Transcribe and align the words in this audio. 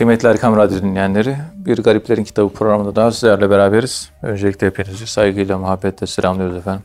Kıymetli 0.00 0.28
Erkam 0.28 0.56
Radyo 0.56 0.82
dinleyenleri, 0.82 1.36
Bir 1.54 1.82
Gariplerin 1.82 2.24
Kitabı 2.24 2.52
programında 2.52 2.96
daha 2.96 3.12
sizlerle 3.12 3.50
beraberiz. 3.50 4.10
Öncelikle 4.22 4.66
hepinizi 4.66 5.06
saygıyla, 5.06 5.58
muhabbetle 5.58 6.06
selamlıyoruz 6.06 6.56
efendim. 6.56 6.82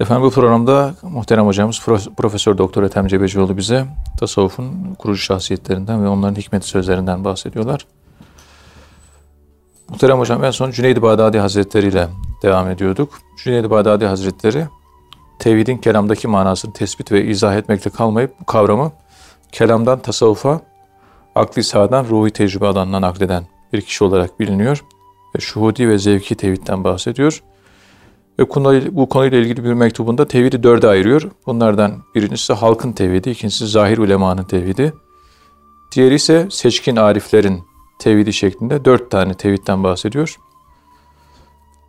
Efendim 0.00 0.24
bu 0.24 0.30
programda 0.30 0.94
muhterem 1.02 1.46
hocamız 1.46 1.80
Profesör 2.16 2.58
Doktor 2.58 2.82
Ethem 2.82 3.06
Cebecioğlu 3.06 3.56
bize 3.56 3.86
tasavvufun 4.20 4.94
kurucu 4.98 5.20
şahsiyetlerinden 5.20 6.04
ve 6.04 6.08
onların 6.08 6.34
hikmet 6.34 6.64
sözlerinden 6.64 7.24
bahsediyorlar. 7.24 7.86
Muhterem 9.88 10.18
hocam 10.18 10.44
en 10.44 10.50
son 10.50 10.70
Cüneyd-i 10.70 11.02
Bağdadi 11.02 11.38
Hazretleri 11.38 11.86
ile 11.86 12.08
devam 12.42 12.70
ediyorduk. 12.70 13.18
Cüneyd-i 13.44 13.70
Bağdadi 13.70 14.06
Hazretleri 14.06 14.66
tevhidin 15.38 15.78
kelamdaki 15.78 16.28
manasını 16.28 16.72
tespit 16.72 17.12
ve 17.12 17.24
izah 17.24 17.56
etmekte 17.56 17.90
kalmayıp 17.90 18.40
bu 18.40 18.44
kavramı 18.44 18.92
kelamdan 19.52 19.98
tasavvufa, 19.98 20.60
akli 21.38 21.64
sahadan 21.64 22.04
ruhi 22.04 22.30
tecrübe 22.30 22.66
alanından 22.66 23.02
nakleden 23.02 23.46
bir 23.72 23.80
kişi 23.80 24.04
olarak 24.04 24.40
biliniyor. 24.40 24.84
Ve 25.36 25.40
şuhudi 25.40 25.88
ve 25.88 25.98
zevki 25.98 26.34
tevhidden 26.34 26.84
bahsediyor. 26.84 27.42
Ve 28.38 28.48
bu 28.96 29.08
konuyla 29.08 29.38
ilgili 29.38 29.64
bir 29.64 29.72
mektubunda 29.72 30.28
tevhidi 30.28 30.62
dörde 30.62 30.88
ayırıyor. 30.88 31.30
Bunlardan 31.46 31.92
birincisi 32.14 32.52
halkın 32.52 32.92
tevhidi, 32.92 33.30
ikincisi 33.30 33.66
zahir 33.66 33.98
ulemanın 33.98 34.44
tevhidi. 34.44 34.92
Diğeri 35.92 36.14
ise 36.14 36.46
seçkin 36.50 36.96
ariflerin 36.96 37.62
tevhidi 37.98 38.32
şeklinde 38.32 38.84
dört 38.84 39.10
tane 39.10 39.34
tevhidden 39.34 39.84
bahsediyor. 39.84 40.36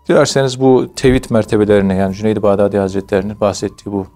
Dilerseniz 0.09 0.61
bu 0.61 0.91
tevhid 0.95 1.25
mertebelerine 1.29 1.95
yani 1.95 2.15
Cüneyd-i 2.15 2.41
Bağdadi 2.43 2.77
Hazretleri'nin 2.77 3.39
bahsettiği 3.39 3.93
bu 3.93 4.07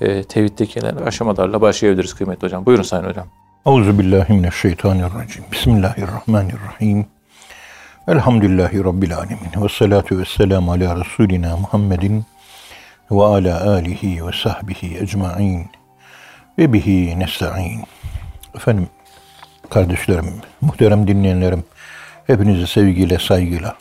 e, 0.00 0.22
tevhiddeki 0.22 0.80
aşamalarla 0.86 1.60
başlayabiliriz 1.60 2.14
kıymetli 2.14 2.46
hocam. 2.46 2.66
Buyurun 2.66 2.82
Sayın 2.82 3.04
Hocam. 3.04 3.26
Euzubillahimineşşeytanirracim. 3.66 5.44
Bismillahirrahmanirrahim. 5.52 7.06
Elhamdülillahi 8.08 8.84
Rabbil 8.84 9.16
alemin. 9.16 9.50
Ve 9.56 9.68
salatu 9.68 10.18
ve 10.18 10.24
selamu 10.24 10.72
ala 10.72 11.00
Resulina 11.04 11.56
Muhammedin 11.56 12.24
ve 13.10 13.24
ala 13.24 13.70
alihi 13.70 14.26
ve 14.26 14.32
sahbihi 14.32 14.98
ecma'in 14.98 15.66
ve 16.58 16.72
bihi 16.72 17.18
nesta'in. 17.18 17.84
Efendim, 18.54 18.88
kardeşlerim, 19.70 20.32
muhterem 20.60 21.08
dinleyenlerim, 21.08 21.64
hepinizi 22.26 22.66
sevgiyle, 22.66 23.18
saygıyla 23.18 23.76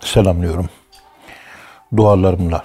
selamlıyorum. 0.00 0.68
Dualarımla 1.96 2.64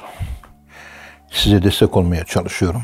size 1.31 1.63
destek 1.63 1.97
olmaya 1.97 2.23
çalışıyorum. 2.23 2.83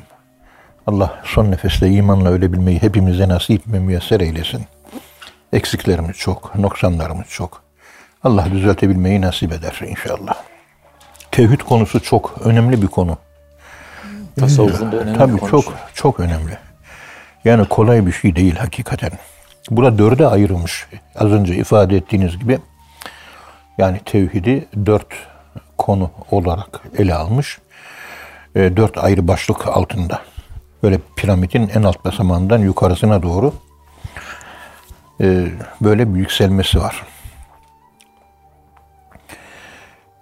Allah 0.87 1.21
son 1.23 1.51
nefeste 1.51 1.89
imanla 1.89 2.29
ölebilmeyi 2.29 2.81
hepimize 2.81 3.29
nasip 3.29 3.61
ve 3.67 3.79
müyesser 3.79 4.19
eylesin. 4.19 4.65
Eksiklerimiz 5.53 6.17
çok, 6.17 6.55
noksanlarımız 6.55 7.27
çok. 7.27 7.63
Allah 8.23 8.51
düzeltebilmeyi 8.51 9.21
nasip 9.21 9.51
eder 9.51 9.79
inşallah. 9.87 10.35
Tevhid 11.31 11.59
konusu 11.59 11.99
çok 11.99 12.35
önemli 12.43 12.81
bir 12.81 12.87
konu. 12.87 13.17
Tasavvufun 14.39 14.91
da 14.91 14.97
önemli 14.97 15.17
Tabii 15.17 15.33
bir 15.33 15.37
konusu. 15.37 15.61
çok 15.61 15.73
çok 15.93 16.19
önemli. 16.19 16.57
Yani 17.45 17.67
kolay 17.67 18.05
bir 18.05 18.11
şey 18.11 18.35
değil 18.35 18.55
hakikaten. 18.55 19.11
Burada 19.71 19.97
dörde 19.97 20.27
ayrılmış. 20.27 20.87
Az 21.15 21.31
önce 21.31 21.55
ifade 21.55 21.97
ettiğiniz 21.97 22.39
gibi 22.39 22.59
yani 23.77 23.99
tevhidi 24.05 24.67
dört 24.85 25.07
konu 25.77 26.11
olarak 26.31 26.81
ele 26.97 27.15
almış. 27.15 27.59
E, 28.55 28.77
dört 28.77 28.97
ayrı 28.97 29.27
başlık 29.27 29.67
altında. 29.67 30.21
Böyle 30.83 30.99
piramidin 31.15 31.71
en 31.73 31.83
alt 31.83 32.05
basamağından 32.05 32.59
yukarısına 32.59 33.23
doğru 33.23 33.53
e, 35.21 35.47
böyle 35.81 36.13
bir 36.13 36.19
yükselmesi 36.19 36.79
var. 36.79 37.05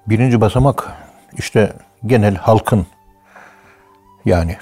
Birinci 0.08 0.42
basamak 0.42 0.92
işte 1.38 1.74
genel 2.06 2.36
halkın 2.36 2.88
yani 4.26 4.58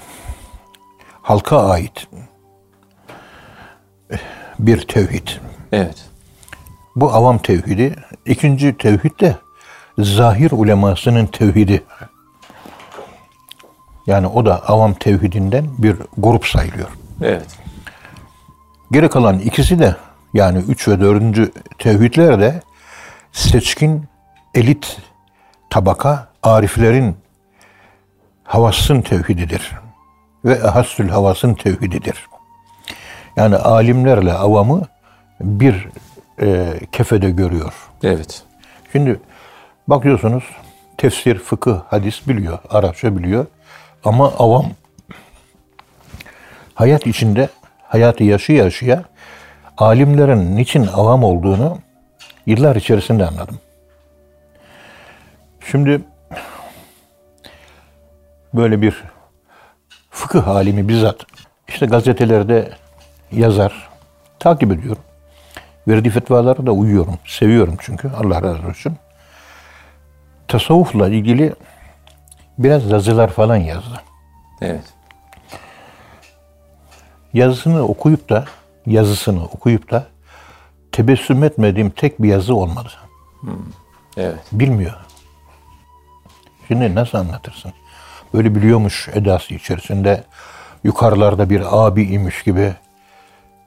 halka 1.22 1.68
ait 1.68 2.08
bir 4.58 4.80
tevhid. 4.80 5.28
Evet. 5.72 6.04
Bu 6.96 7.12
avam 7.12 7.38
tevhidi. 7.38 7.96
İkinci 8.26 8.76
tevhid 8.78 9.20
de 9.20 9.36
zahir 9.98 10.50
ulemasının 10.52 11.26
tevhidi. 11.26 11.82
Yani 14.06 14.26
o 14.26 14.46
da 14.46 14.68
avam 14.68 14.94
tevhidinden 14.94 15.64
bir 15.78 15.96
grup 16.18 16.46
sayılıyor. 16.46 16.88
Evet. 17.22 17.58
Geri 18.92 19.08
kalan 19.08 19.38
ikisi 19.38 19.78
de 19.78 19.96
yani 20.34 20.58
üç 20.58 20.88
ve 20.88 21.00
dördüncü 21.00 21.52
tevhidler 21.78 22.40
de 22.40 22.62
seçkin 23.32 24.04
elit 24.54 24.98
tabaka 25.70 26.28
ariflerin 26.42 27.16
havasın 28.44 29.02
tevhididir. 29.02 29.72
Ve 30.44 30.58
hassül 30.58 31.08
havasın 31.08 31.54
tevhididir. 31.54 32.26
Yani 33.36 33.56
alimlerle 33.56 34.32
avamı 34.32 34.82
bir 35.40 35.88
e, 36.40 36.72
kefede 36.92 37.30
görüyor. 37.30 37.72
Evet. 38.02 38.42
Şimdi 38.92 39.20
bakıyorsunuz 39.88 40.44
tefsir, 40.98 41.38
fıkıh, 41.38 41.80
hadis 41.88 42.28
biliyor, 42.28 42.58
Arapça 42.70 43.16
biliyor. 43.16 43.46
Ama 44.04 44.32
avam 44.38 44.66
hayat 46.74 47.06
içinde 47.06 47.48
hayatı 47.82 48.24
yaşaya 48.24 48.64
yaşaya 48.64 49.04
alimlerin 49.78 50.56
niçin 50.56 50.86
avam 50.86 51.24
olduğunu 51.24 51.78
yıllar 52.46 52.76
içerisinde 52.76 53.26
anladım. 53.26 53.60
Şimdi 55.70 56.00
böyle 58.54 58.82
bir 58.82 59.02
fıkıh 60.10 60.48
alimi 60.48 60.88
bizzat 60.88 61.16
işte 61.68 61.86
gazetelerde 61.86 62.70
yazar, 63.32 63.88
takip 64.38 64.72
ediyorum. 64.72 65.02
Verdiği 65.88 66.10
fetvalara 66.10 66.66
da 66.66 66.72
uyuyorum. 66.72 67.18
Seviyorum 67.26 67.76
çünkü. 67.80 68.10
Allah 68.10 68.42
razı 68.42 68.68
olsun. 68.68 68.96
Tasavvufla 70.48 71.08
ilgili 71.08 71.54
biraz 72.58 72.90
yazılar 72.90 73.30
falan 73.30 73.56
yazdı. 73.56 74.02
Evet. 74.60 74.84
Yazısını 77.34 77.82
okuyup 77.82 78.30
da 78.30 78.44
yazısını 78.86 79.44
okuyup 79.44 79.90
da 79.90 80.06
tebessüm 80.92 81.44
etmediğim 81.44 81.90
tek 81.90 82.22
bir 82.22 82.28
yazı 82.28 82.54
olmadı. 82.54 82.92
Evet. 84.16 84.38
Bilmiyor. 84.52 84.96
Şimdi 86.68 86.94
nasıl 86.94 87.18
anlatırsın? 87.18 87.72
Böyle 88.34 88.54
biliyormuş 88.54 89.08
edası 89.12 89.54
içerisinde 89.54 90.24
yukarılarda 90.84 91.50
bir 91.50 91.62
abi 91.84 92.04
imiş 92.04 92.42
gibi 92.42 92.74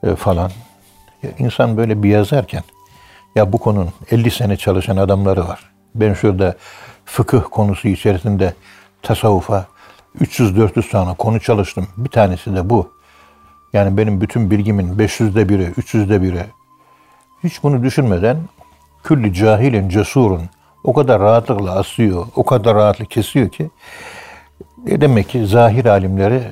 e, 0.04 0.16
falan. 0.16 0.52
Ya 1.24 1.30
insan 1.40 1.78
böyle 1.78 2.04
bir 2.04 2.10
yazarken 2.10 2.64
ya 3.36 3.54
bu 3.54 3.58
konunun 3.58 3.94
50 4.12 4.32
sene 4.32 4.58
çalışan 4.58 4.98
adamları 4.98 5.48
var. 5.48 5.72
Ben 5.96 6.14
şurada 6.14 6.56
fıkıh 7.06 7.44
konusu 7.52 7.88
içerisinde 7.88 8.54
tasavvufa 9.06 9.66
300-400 10.20 10.90
tane 10.92 11.14
konu 11.14 11.40
çalıştım. 11.40 11.88
Bir 11.98 12.10
tanesi 12.10 12.56
de 12.56 12.70
bu. 12.70 12.92
Yani 13.74 13.98
benim 13.98 14.22
bütün 14.22 14.52
bilgimin 14.52 14.98
500'de 14.98 15.50
biri, 15.50 15.64
300'de 15.64 16.22
biri. 16.22 16.46
Hiç 17.44 17.64
bunu 17.64 17.84
düşünmeden 17.84 18.38
külli 19.04 19.34
cahilin 19.34 19.90
cesurun 19.90 20.42
o 20.84 20.94
kadar 20.94 21.22
rahatlıkla 21.22 21.72
asıyor, 21.72 22.28
o 22.36 22.46
kadar 22.46 22.76
rahatlık 22.76 23.12
kesiyor 23.12 23.50
ki 23.50 23.70
e 24.88 25.02
demek 25.02 25.30
ki 25.30 25.48
zahir 25.48 25.86
alimleri 25.86 26.44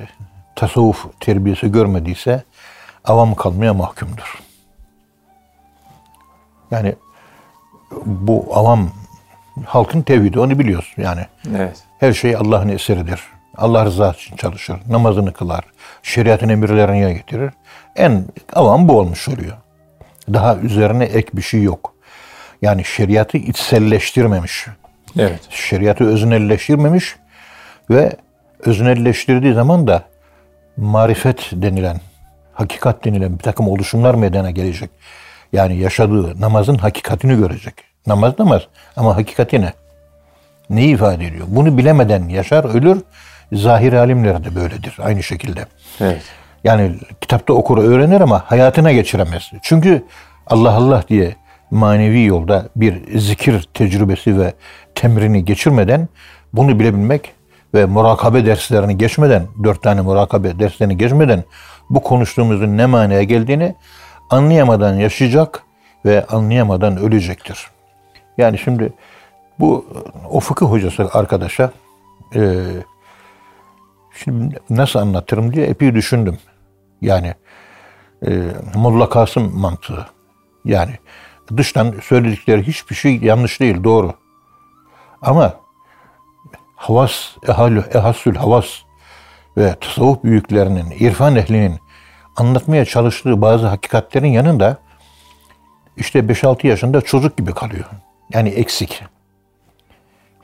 tasavvuf 0.56 1.06
terbiyesi 1.20 1.72
görmediyse 1.72 2.42
avam 3.04 3.34
kalmaya 3.34 3.74
mahkumdur. 3.74 4.42
Yani 6.70 6.94
bu 8.06 8.46
avam 8.52 8.90
halkın 9.66 10.02
tevhidi 10.02 10.40
onu 10.40 10.58
biliyorsun 10.58 11.02
yani. 11.02 11.26
Evet. 11.56 11.84
Her 11.98 12.12
şey 12.12 12.36
Allah'ın 12.36 12.68
eseridir. 12.68 13.20
Allah 13.56 13.84
rızası 13.84 14.20
için 14.20 14.36
çalışır. 14.36 14.76
Namazını 14.88 15.32
kılar. 15.32 15.64
Şeriatın 16.02 16.48
emirlerini 16.48 16.98
yerine 16.98 17.12
getirir. 17.12 17.52
En 17.96 18.24
avam 18.52 18.88
bu 18.88 18.98
olmuş 18.98 19.28
oluyor. 19.28 19.56
Daha 20.32 20.56
üzerine 20.56 21.04
ek 21.04 21.28
bir 21.32 21.42
şey 21.42 21.62
yok. 21.62 21.94
Yani 22.62 22.84
şeriatı 22.84 23.36
içselleştirmemiş. 23.36 24.66
Evet. 25.18 25.40
Şeriatı 25.50 26.04
öznelleştirmemiş 26.04 27.16
ve 27.90 28.16
öznelleştirdiği 28.60 29.54
zaman 29.54 29.86
da 29.86 30.02
marifet 30.76 31.50
denilen, 31.52 32.00
hakikat 32.52 33.04
denilen 33.04 33.38
bir 33.38 33.42
takım 33.42 33.68
oluşumlar 33.68 34.14
meydana 34.14 34.50
gelecek. 34.50 34.90
Yani 35.52 35.76
yaşadığı 35.76 36.40
namazın 36.40 36.78
hakikatini 36.78 37.36
görecek. 37.36 37.74
Namaz 38.06 38.38
namaz 38.38 38.62
ama 38.96 39.16
hakikati 39.16 39.60
ne? 39.60 39.72
Neyi 40.70 40.94
ifade 40.94 41.26
ediyor? 41.26 41.46
Bunu 41.48 41.78
bilemeden 41.78 42.28
yaşar, 42.28 42.64
ölür. 42.64 43.02
Zahir 43.52 43.92
alimler 43.92 44.44
de 44.44 44.54
böyledir 44.54 44.96
aynı 45.02 45.22
şekilde. 45.22 45.66
Evet. 46.00 46.22
Yani 46.64 46.94
kitapta 47.20 47.52
okur 47.52 47.78
öğrenir 47.78 48.20
ama 48.20 48.42
hayatına 48.46 48.92
geçiremez. 48.92 49.50
Çünkü 49.62 50.04
Allah 50.46 50.72
Allah 50.72 51.04
diye 51.08 51.36
manevi 51.70 52.24
yolda 52.24 52.68
bir 52.76 53.18
zikir 53.18 53.68
tecrübesi 53.74 54.40
ve 54.40 54.52
temrini 54.94 55.44
geçirmeden 55.44 56.08
bunu 56.52 56.80
bilebilmek 56.80 57.32
ve 57.74 57.84
murakabe 57.84 58.46
derslerini 58.46 58.98
geçmeden, 58.98 59.42
dört 59.64 59.82
tane 59.82 60.00
murakabe 60.00 60.58
derslerini 60.58 60.98
geçmeden 60.98 61.44
bu 61.90 62.02
konuştuğumuzun 62.02 62.76
ne 62.76 62.86
manaya 62.86 63.22
geldiğini 63.22 63.74
anlayamadan 64.30 64.94
yaşayacak 64.94 65.62
ve 66.04 66.26
anlayamadan 66.26 66.96
ölecektir. 66.96 67.66
Yani 68.38 68.58
şimdi 68.58 68.92
bu 69.58 69.86
o 70.30 70.40
fıkıh 70.40 70.66
hocası 70.66 71.10
arkadaşa 71.12 71.72
e, 72.34 72.64
şimdi 74.24 74.60
nasıl 74.70 74.98
anlatırım 74.98 75.52
diye 75.52 75.66
epey 75.66 75.94
düşündüm. 75.94 76.38
Yani 77.00 77.34
e, 78.26 78.40
Molla 78.74 79.08
Kasım 79.08 79.58
mantığı. 79.58 80.06
Yani 80.64 80.92
dıştan 81.56 81.94
söyledikleri 82.02 82.66
hiçbir 82.66 82.94
şey 82.94 83.16
yanlış 83.16 83.60
değil, 83.60 83.84
doğru. 83.84 84.14
Ama 85.22 85.54
havas, 86.76 87.30
ehal, 87.48 87.76
ehassül 87.94 88.34
havas 88.34 88.66
ve 89.56 89.74
tasavvuf 89.80 90.24
büyüklerinin, 90.24 90.90
irfan 90.90 91.36
ehlinin 91.36 91.78
anlatmaya 92.36 92.84
çalıştığı 92.84 93.42
bazı 93.42 93.66
hakikatlerin 93.66 94.28
yanında 94.28 94.78
işte 95.96 96.18
5-6 96.18 96.66
yaşında 96.66 97.00
çocuk 97.00 97.36
gibi 97.36 97.54
kalıyor. 97.54 97.84
Yani 98.32 98.48
eksik. 98.48 99.02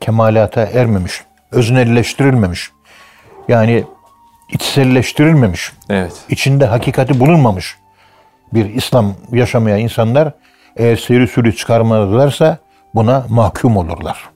Kemalata 0.01 0.61
ermemiş, 0.63 1.25
öznelleştirilmemiş. 1.53 2.71
Yani 3.49 3.85
içselleştirilmemiş. 4.49 5.73
Evet. 5.91 6.13
içinde 6.29 6.67
hakikati 6.67 7.21
bulunmamış 7.21 7.79
bir 8.53 8.75
İslam 8.75 9.15
yaşamaya 9.33 9.77
insanlar 9.77 10.33
eğer 10.77 10.97
seyri 10.97 11.29
sürü 11.29 11.57
çıkarmadılarsa 11.57 12.59
buna 12.95 13.27
mahkum 13.29 13.77
olurlar. 13.77 14.31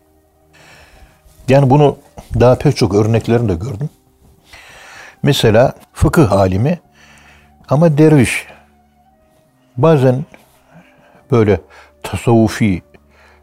Yani 1.49 1.71
bunu 1.71 1.97
daha 2.41 2.59
pek 2.59 2.77
çok 2.77 2.95
örneklerini 2.95 3.49
de 3.49 3.55
gördüm. 3.55 3.91
Mesela 5.23 5.73
fıkıh 5.93 6.33
alimi 6.33 6.79
ama 7.69 7.99
derviş. 7.99 8.47
Bazen 9.77 10.25
böyle 11.31 11.61
tasavvufi 12.03 12.83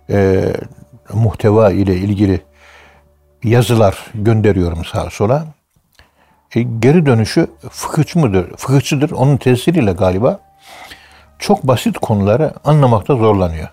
e, 0.09 0.43
muhteva 1.13 1.71
ile 1.71 1.95
ilgili 1.95 2.41
yazılar 3.43 4.05
gönderiyorum 4.13 4.85
sağa 4.85 5.09
sola. 5.09 5.45
E, 6.55 6.61
geri 6.61 7.05
dönüşü 7.05 7.47
fıkıhçı 7.69 8.19
mıdır? 8.19 8.57
Fıkıhçıdır. 8.57 9.11
Onun 9.11 9.37
tesiriyle 9.37 9.91
galiba 9.91 10.39
çok 11.39 11.63
basit 11.63 11.97
konuları 11.97 12.53
anlamakta 12.63 13.15
zorlanıyor. 13.15 13.69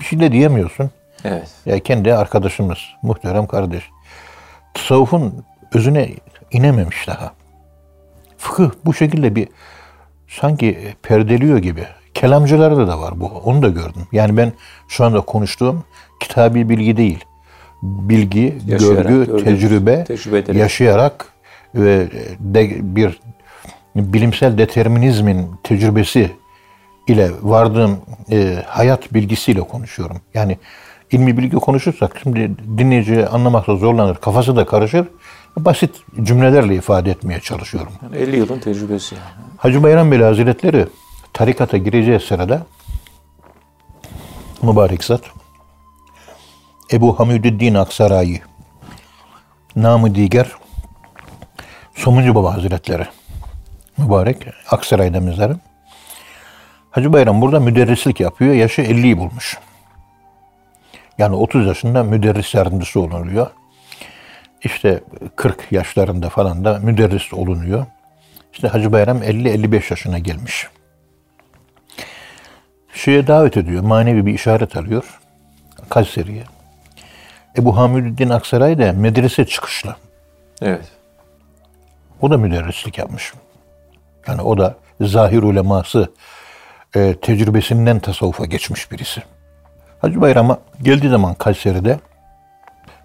Bir 0.00 0.04
şey 0.04 0.20
de 0.20 0.32
diyemiyorsun. 0.32 0.90
Evet. 1.24 1.48
Ya 1.66 1.78
kendi 1.78 2.14
arkadaşımız, 2.14 2.78
muhterem 3.02 3.46
kardeş. 3.46 3.84
Tasavvufun 4.74 5.44
özüne 5.74 6.10
inememiş 6.50 7.06
daha. 7.06 7.32
Fıkıh 8.38 8.70
bu 8.84 8.94
şekilde 8.94 9.34
bir 9.34 9.48
sanki 10.28 10.94
perdeliyor 11.02 11.58
gibi. 11.58 11.86
Kelamcılarda 12.18 12.88
da 12.88 13.00
var 13.00 13.20
bu. 13.20 13.26
Onu 13.44 13.62
da 13.62 13.68
gördüm. 13.68 14.02
Yani 14.12 14.36
ben 14.36 14.52
şu 14.88 15.04
anda 15.04 15.20
konuştuğum 15.20 15.84
kitabi 16.20 16.68
bilgi 16.68 16.96
değil. 16.96 17.24
Bilgi, 17.82 18.58
Yaşayarak, 18.66 19.08
görgü, 19.08 19.44
tecrübe, 19.44 20.04
tecrübe 20.04 20.58
yaşayarak 20.58 21.26
ve 21.74 22.08
de 22.40 22.96
bir 22.96 23.20
bilimsel 23.96 24.58
determinizmin 24.58 25.46
tecrübesi 25.62 26.30
ile 27.08 27.30
vardığım 27.42 27.96
e, 28.30 28.62
hayat 28.66 29.14
bilgisiyle 29.14 29.60
konuşuyorum. 29.60 30.16
Yani 30.34 30.58
ilmi 31.10 31.36
bilgi 31.38 31.56
konuşursak 31.56 32.20
şimdi 32.22 32.50
dinleyici 32.78 33.26
anlamakta 33.26 33.76
zorlanır, 33.76 34.16
kafası 34.16 34.56
da 34.56 34.66
karışır. 34.66 35.06
Basit 35.56 35.90
cümlelerle 36.22 36.74
ifade 36.74 37.10
etmeye 37.10 37.40
çalışıyorum. 37.40 37.92
Yani 38.02 38.16
50 38.16 38.36
yılın 38.36 38.58
tecrübesi 38.58 39.14
yani. 39.14 39.24
Hacı 39.56 39.82
Bayram 39.82 40.10
Bey 40.10 40.18
Hazretleri 40.18 40.86
tarikata 41.32 41.76
gireceği 41.76 42.20
sırada 42.20 42.66
mübarek 44.62 45.04
zat 45.04 45.22
Ebu 46.92 47.18
Hamidüddin 47.18 47.74
Aksaray'ı 47.74 48.40
namı 49.76 50.14
diğer 50.14 50.48
Somuncu 51.94 52.34
Baba 52.34 52.54
Hazretleri 52.54 53.06
mübarek 53.96 54.46
Aksaray'da 54.70 55.20
mezarı. 55.20 55.56
Hacı 56.90 57.12
Bayram 57.12 57.40
burada 57.40 57.60
müderrislik 57.60 58.20
yapıyor. 58.20 58.54
Yaşı 58.54 58.82
50'yi 58.82 59.18
bulmuş. 59.18 59.58
Yani 61.18 61.36
30 61.36 61.66
yaşında 61.66 62.04
müderris 62.04 62.54
yardımcısı 62.54 63.00
olunuyor. 63.00 63.46
İşte 64.62 65.00
40 65.36 65.72
yaşlarında 65.72 66.28
falan 66.28 66.64
da 66.64 66.78
müderris 66.78 67.32
olunuyor. 67.34 67.86
İşte 68.52 68.68
Hacı 68.68 68.92
Bayram 68.92 69.22
50-55 69.22 69.82
yaşına 69.90 70.18
gelmiş. 70.18 70.68
Şeye 72.98 73.26
davet 73.26 73.56
ediyor. 73.56 73.82
Manevi 73.82 74.26
bir 74.26 74.34
işaret 74.34 74.76
alıyor. 74.76 75.20
Kayseri'ye. 75.88 76.44
Ebu 77.58 77.76
Hamidüddin 77.76 78.28
Aksaray 78.28 78.78
da 78.78 78.92
medrese 78.92 79.46
çıkışlı. 79.46 79.96
Evet. 80.62 80.84
O 82.20 82.30
da 82.30 82.38
müderrislik 82.38 82.98
yapmış. 82.98 83.32
Yani 84.28 84.42
o 84.42 84.58
da 84.58 84.76
zahir 85.00 85.42
uleması 85.42 86.12
e, 86.94 87.14
tecrübesinden 87.14 87.98
tasavvufa 87.98 88.44
geçmiş 88.44 88.92
birisi. 88.92 89.22
Hacı 90.00 90.20
Bayram'a 90.20 90.58
geldiği 90.82 91.08
zaman 91.08 91.34
Kayseri'de 91.34 91.98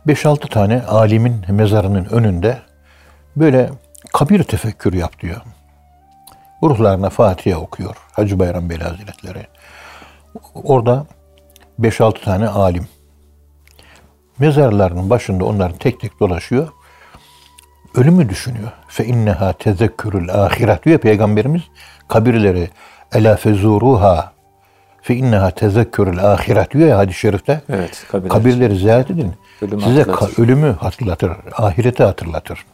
5-6 0.07 0.49
tane 0.49 0.81
alimin 0.81 1.45
mezarının 1.49 2.05
önünde 2.05 2.59
böyle 3.35 3.69
kabir 4.13 4.43
tefekkürü 4.43 4.97
yap 4.97 5.19
diyor. 5.19 5.41
Ruhlarına 6.63 7.09
Fatiha 7.09 7.59
okuyor 7.59 7.95
Hacı 8.11 8.39
Bayram 8.39 8.69
Bey 8.69 8.77
Hazretleri. 8.77 9.52
Orada 10.53 11.05
5-6 11.79 12.23
tane 12.23 12.47
alim. 12.47 12.87
Mezarlarının 14.39 15.09
başında 15.09 15.45
onların 15.45 15.77
tek 15.77 15.99
tek 15.99 16.19
dolaşıyor. 16.19 16.67
Ölümü 17.95 18.29
düşünüyor. 18.29 18.71
Fe 18.87 19.05
inneha 19.05 19.53
tezekkürül 19.53 20.33
ahiret 20.33 20.85
diyor 20.85 20.99
Peygamberimiz. 20.99 21.61
Kabirleri 22.07 22.69
ela 23.13 23.35
fezuruha 23.35 24.33
fe 25.01 25.15
inneha 25.15 25.51
tezekkürül 25.51 26.31
ahiret 26.33 26.71
diyor 26.71 26.87
ya 26.89 26.97
hadis-i 26.97 27.19
şerifte. 27.19 27.61
Evet. 27.69 28.05
Kabirler. 28.11 28.29
Kabirleri 28.29 28.75
ziyaret 28.75 29.11
edin. 29.11 29.33
Ölümü 29.61 29.81
Size 29.81 30.03
hatırlatır. 30.03 30.43
ölümü 30.43 30.75
hatırlatır, 30.79 31.31
ahireti 31.57 32.03
hatırlatır. 32.03 32.65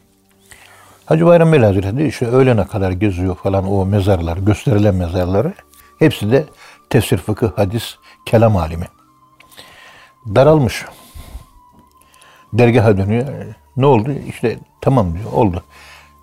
Hacı 1.06 1.26
Bayram 1.26 1.52
Bey 1.54 1.60
Hazretleri 1.60 2.08
işte 2.08 2.28
öğlene 2.28 2.68
kadar 2.68 2.92
geziyor 2.92 3.36
falan 3.36 3.72
o 3.72 3.86
mezarlar, 3.86 4.38
gösterilen 4.38 4.96
mezarları. 4.96 5.54
Hepsi 6.00 6.32
de 6.32 6.46
tefsir, 6.90 7.18
fıkıh, 7.18 7.58
hadis, 7.58 7.96
kelam 8.26 8.58
alimi. 8.58 8.86
Daralmış. 10.36 10.86
Dergaha 12.54 12.98
dönüyor. 12.98 13.28
Ne 13.78 13.86
oldu? 13.86 14.12
İşte 14.28 14.60
tamam 14.82 15.14
diyor, 15.14 15.32
oldu. 15.34 15.64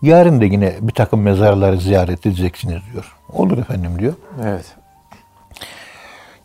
Yarın 0.02 0.40
da 0.40 0.44
yine 0.44 0.75
bir 0.80 0.92
takım 0.92 1.20
mezarları 1.20 1.80
ziyaret 1.80 2.26
edeceksiniz 2.26 2.82
diyor. 2.92 3.16
Olur 3.32 3.58
efendim 3.58 3.99
diyor. 3.99 4.14
Evet. 4.42 4.76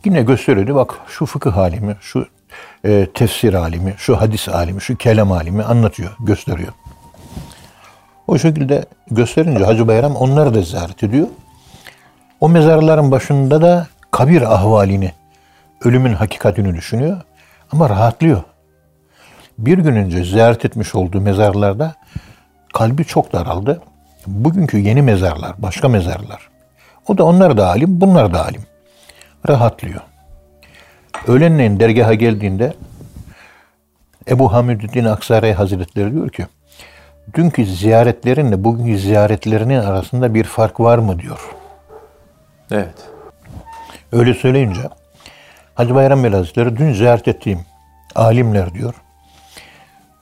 Yine 0.05 0.21
gösteriyordu 0.21 0.75
bak 0.75 0.99
şu 1.07 1.25
fıkıh 1.25 1.57
alimi, 1.57 1.97
şu 2.01 2.27
e, 2.85 3.07
tefsir 3.13 3.53
alimi, 3.53 3.93
şu 3.97 4.21
hadis 4.21 4.49
alimi, 4.49 4.81
şu 4.81 4.97
kelam 4.97 5.31
alimi 5.31 5.63
anlatıyor, 5.63 6.15
gösteriyor. 6.19 6.73
O 8.27 8.37
şekilde 8.37 8.85
gösterince 9.11 9.65
Hacı 9.65 9.87
Bayram 9.87 10.15
onları 10.15 10.53
da 10.53 10.61
ziyaret 10.61 11.03
ediyor. 11.03 11.27
O 12.39 12.49
mezarların 12.49 13.11
başında 13.11 13.61
da 13.61 13.87
kabir 14.11 14.41
ahvalini, 14.53 15.11
ölümün 15.85 16.13
hakikatini 16.13 16.75
düşünüyor 16.75 17.21
ama 17.71 17.89
rahatlıyor. 17.89 18.43
Bir 19.57 19.77
gün 19.77 19.95
önce 19.95 20.23
ziyaret 20.23 20.65
etmiş 20.65 20.95
olduğu 20.95 21.21
mezarlarda 21.21 21.95
kalbi 22.73 23.05
çok 23.05 23.33
daraldı. 23.33 23.81
Bugünkü 24.27 24.77
yeni 24.77 25.01
mezarlar, 25.01 25.53
başka 25.57 25.87
mezarlar. 25.87 26.49
O 27.07 27.17
da 27.17 27.23
onlar 27.23 27.57
da 27.57 27.67
alim, 27.67 28.01
bunlar 28.01 28.33
da 28.33 28.45
alim 28.45 28.61
rahatlıyor. 29.49 30.01
Öğlenleyin 31.27 31.79
dergaha 31.79 32.13
geldiğinde 32.13 32.73
Ebu 34.29 34.53
Hamidüddin 34.53 35.05
Aksaray 35.05 35.53
Hazretleri 35.53 36.13
diyor 36.13 36.29
ki 36.29 36.47
dünkü 37.33 37.65
ziyaretlerinle 37.65 38.63
bugünkü 38.63 38.97
ziyaretlerinin 38.97 39.79
arasında 39.79 40.33
bir 40.33 40.43
fark 40.43 40.79
var 40.79 40.97
mı 40.97 41.19
diyor. 41.19 41.55
Evet. 42.71 43.10
Öyle 44.11 44.33
söyleyince 44.33 44.81
Hacı 45.75 45.95
Bayram 45.95 46.23
Bey 46.23 46.31
Hazretleri 46.31 46.77
dün 46.77 46.93
ziyaret 46.93 47.27
ettiğim 47.27 47.59
alimler 48.15 48.73
diyor. 48.73 48.93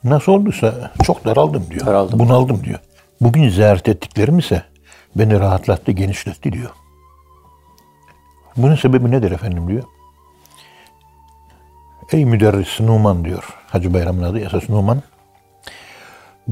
Nasıl 0.04 0.32
olduysa 0.32 0.92
çok 1.04 1.26
daraldım 1.26 1.66
diyor. 1.70 1.86
Daraldım. 1.86 2.20
Bunaldım 2.20 2.64
diyor. 2.64 2.80
Bugün 3.22 3.50
ziyaret 3.50 3.90
ettiklerim 3.90 4.40
ise 4.40 4.64
Beni 5.16 5.40
rahatlattı, 5.40 5.92
genişletti 5.92 6.54
diyor. 6.54 6.70
Bunun 8.58 8.76
sebebi 8.76 9.12
nedir 9.12 9.32
efendim 9.32 9.68
diyor. 9.68 9.84
Ey 12.12 12.26
müderris 12.26 12.80
Numan 12.80 13.26
diyor. 13.26 13.58
Hacı 13.68 13.94
Bayram'ın 13.94 14.24
adı 14.24 14.40
esas 14.40 14.70
Numan. 14.70 15.02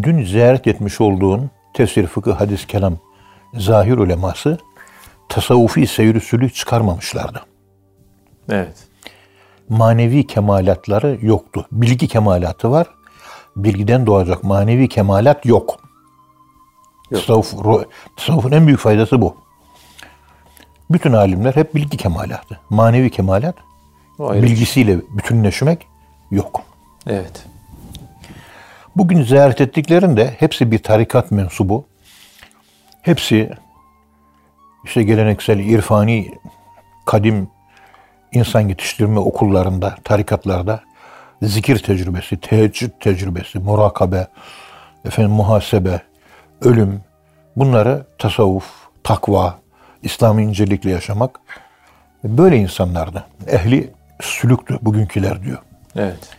Dün 0.02 0.24
ziyaret 0.24 0.68
etmiş 0.68 1.02
olduğun 1.02 1.50
tefsir, 1.74 2.08
fıkıh, 2.08 2.40
hadis, 2.40 2.68
kelam, 2.68 2.98
zahir 3.54 3.98
uleması 3.98 4.58
tasavvufi 5.30 5.88
seyir 5.88 6.22
sülük 6.22 6.56
çıkarmamışlardı. 6.56 7.46
Evet. 8.50 8.88
Manevi 9.70 10.28
kemalatları 10.28 11.18
yoktu. 11.22 11.66
Bilgi 11.72 12.08
kemalatı 12.08 12.72
var. 12.72 12.88
Bilgiden 13.56 14.06
doğacak 14.06 14.44
manevi 14.44 14.90
kemalat 14.90 15.46
yok. 15.46 15.80
Yok. 17.12 17.22
Tasavvuf, 17.22 17.86
tasavvufun 18.18 18.52
en 18.52 18.68
büyük 18.68 18.80
faydası 18.80 19.22
bu. 19.22 19.36
Bütün 20.90 21.14
alimler 21.14 21.54
hep 21.54 21.76
bilgi 21.76 21.98
kemalatı. 21.98 22.60
Manevi 22.70 23.10
kemalat 23.10 23.56
bilgisiyle 24.20 25.02
bütünleşmek 25.10 25.88
yok. 26.32 26.62
Evet. 27.08 27.46
Bugün 28.96 29.24
ziyaret 29.24 29.62
ettiklerinde 29.62 30.36
hepsi 30.40 30.72
bir 30.72 30.84
tarikat 30.84 31.32
mensubu. 31.32 31.86
Hepsi 33.02 33.52
işte 34.88 35.04
geleneksel, 35.04 35.60
irfani, 35.60 36.32
kadim 37.06 37.50
insan 38.32 38.62
yetiştirme 38.62 39.20
okullarında, 39.20 39.96
tarikatlarda 40.04 40.82
zikir 41.42 41.80
tecrübesi, 41.80 42.38
teheccüd 42.38 42.92
tecrübesi, 43.00 43.60
murakabe, 43.60 44.28
efendim 45.06 45.32
muhasebe, 45.32 46.02
ölüm 46.62 47.02
bunları 47.56 48.06
tasavvuf, 48.18 48.66
takva, 49.04 49.60
İslami 50.04 50.44
incelikle 50.44 50.92
yaşamak 50.92 51.40
böyle 52.24 52.58
insanlardı. 52.58 53.26
Ehli 53.48 53.90
sülüktü 54.22 54.78
bugünküler 54.82 55.44
diyor. 55.44 55.58
Evet. 55.96 56.30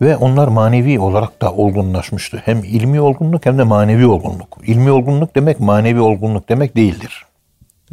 Ve 0.00 0.16
onlar 0.16 0.48
manevi 0.48 1.00
olarak 1.00 1.42
da 1.42 1.52
olgunlaşmıştı. 1.52 2.42
Hem 2.44 2.64
ilmi 2.64 3.00
olgunluk 3.00 3.46
hem 3.46 3.58
de 3.58 3.62
manevi 3.62 4.06
olgunluk. 4.06 4.58
İlmi 4.62 4.90
olgunluk 4.90 5.36
demek 5.36 5.60
manevi 5.60 6.00
olgunluk 6.00 6.48
demek 6.48 6.76
değildir. 6.76 7.24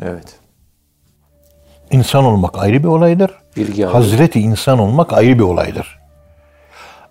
Evet. 0.01 0.39
İnsan 1.91 2.25
olmak 2.25 2.58
ayrı 2.60 2.84
bir 2.84 2.88
olaydır. 2.88 3.31
Bilgi 3.58 3.88
ayrı. 3.88 3.98
Hazreti 3.98 4.39
insan 4.39 4.79
olmak 4.79 5.13
ayrı 5.13 5.39
bir 5.39 5.43
olaydır. 5.43 6.00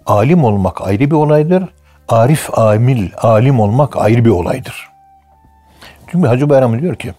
Alim 0.07 0.45
olmak 0.45 0.83
ayrı 0.83 1.01
bir 1.11 1.17
olaydır. 1.17 1.65
Arif, 2.09 2.59
amil, 2.59 3.11
alim 3.17 3.61
olmak 3.61 3.97
ayrı 3.97 4.25
bir 4.25 4.31
olaydır. 4.31 4.91
Çünkü 6.07 6.29
Hacı 6.29 6.49
Bayram 6.49 6.81
diyor 6.81 6.95
ki, 6.97 7.15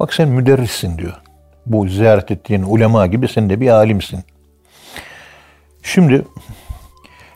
bak 0.00 0.14
sen 0.14 0.28
müderrissin 0.28 0.98
diyor. 0.98 1.20
Bu 1.66 1.88
ziyaret 1.88 2.30
ettiğin 2.30 2.62
ulema 2.62 3.06
gibi 3.06 3.28
sen 3.28 3.50
de 3.50 3.60
bir 3.60 3.68
alimsin. 3.68 4.24
Şimdi 5.82 6.24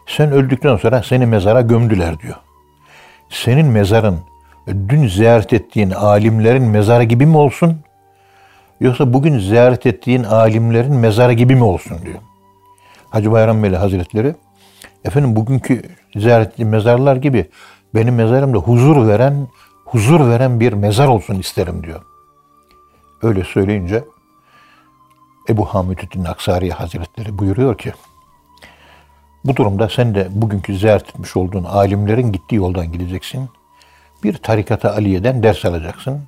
sen 0.06 0.32
öldükten 0.32 0.76
sonra 0.76 1.02
seni 1.02 1.26
mezara 1.26 1.60
gömdüler 1.60 2.18
diyor. 2.18 2.36
Senin 3.30 3.66
mezarın 3.66 4.18
dün 4.88 5.08
ziyaret 5.08 5.52
ettiğin 5.52 5.90
alimlerin 5.90 6.62
mezarı 6.62 7.04
gibi 7.04 7.26
mi 7.26 7.36
olsun? 7.36 7.80
Yoksa 8.80 9.12
bugün 9.12 9.38
ziyaret 9.38 9.86
ettiğin 9.86 10.24
alimlerin 10.24 10.94
mezarı 10.94 11.32
gibi 11.32 11.54
mi 11.54 11.64
olsun 11.64 11.98
diyor. 12.04 12.18
Hacı 13.10 13.32
Bayram 13.32 13.62
Veli 13.62 13.76
Hazretleri 13.76 14.34
efendim 15.04 15.36
bugünkü 15.36 15.82
ziyaret 16.16 16.48
ettiğim 16.48 16.68
mezarlar 16.68 17.16
gibi 17.16 17.50
benim 17.94 18.14
mezarımda 18.14 18.58
huzur 18.58 19.08
veren 19.08 19.48
huzur 19.84 20.28
veren 20.28 20.60
bir 20.60 20.72
mezar 20.72 21.08
olsun 21.08 21.34
isterim 21.34 21.82
diyor. 21.82 22.00
Öyle 23.22 23.44
söyleyince 23.44 24.04
Ebu 25.48 25.64
Hamidüddin 25.64 26.24
Aksari 26.24 26.70
Hazretleri 26.70 27.38
buyuruyor 27.38 27.78
ki 27.78 27.92
bu 29.44 29.56
durumda 29.56 29.88
sen 29.88 30.14
de 30.14 30.28
bugünkü 30.30 30.78
ziyaret 30.78 31.08
etmiş 31.08 31.36
olduğun 31.36 31.64
alimlerin 31.64 32.32
gittiği 32.32 32.56
yoldan 32.56 32.92
gideceksin. 32.92 33.48
Bir 34.24 34.36
tarikata 34.36 34.90
Aliye'den 34.94 35.42
ders 35.42 35.64
alacaksın. 35.64 36.22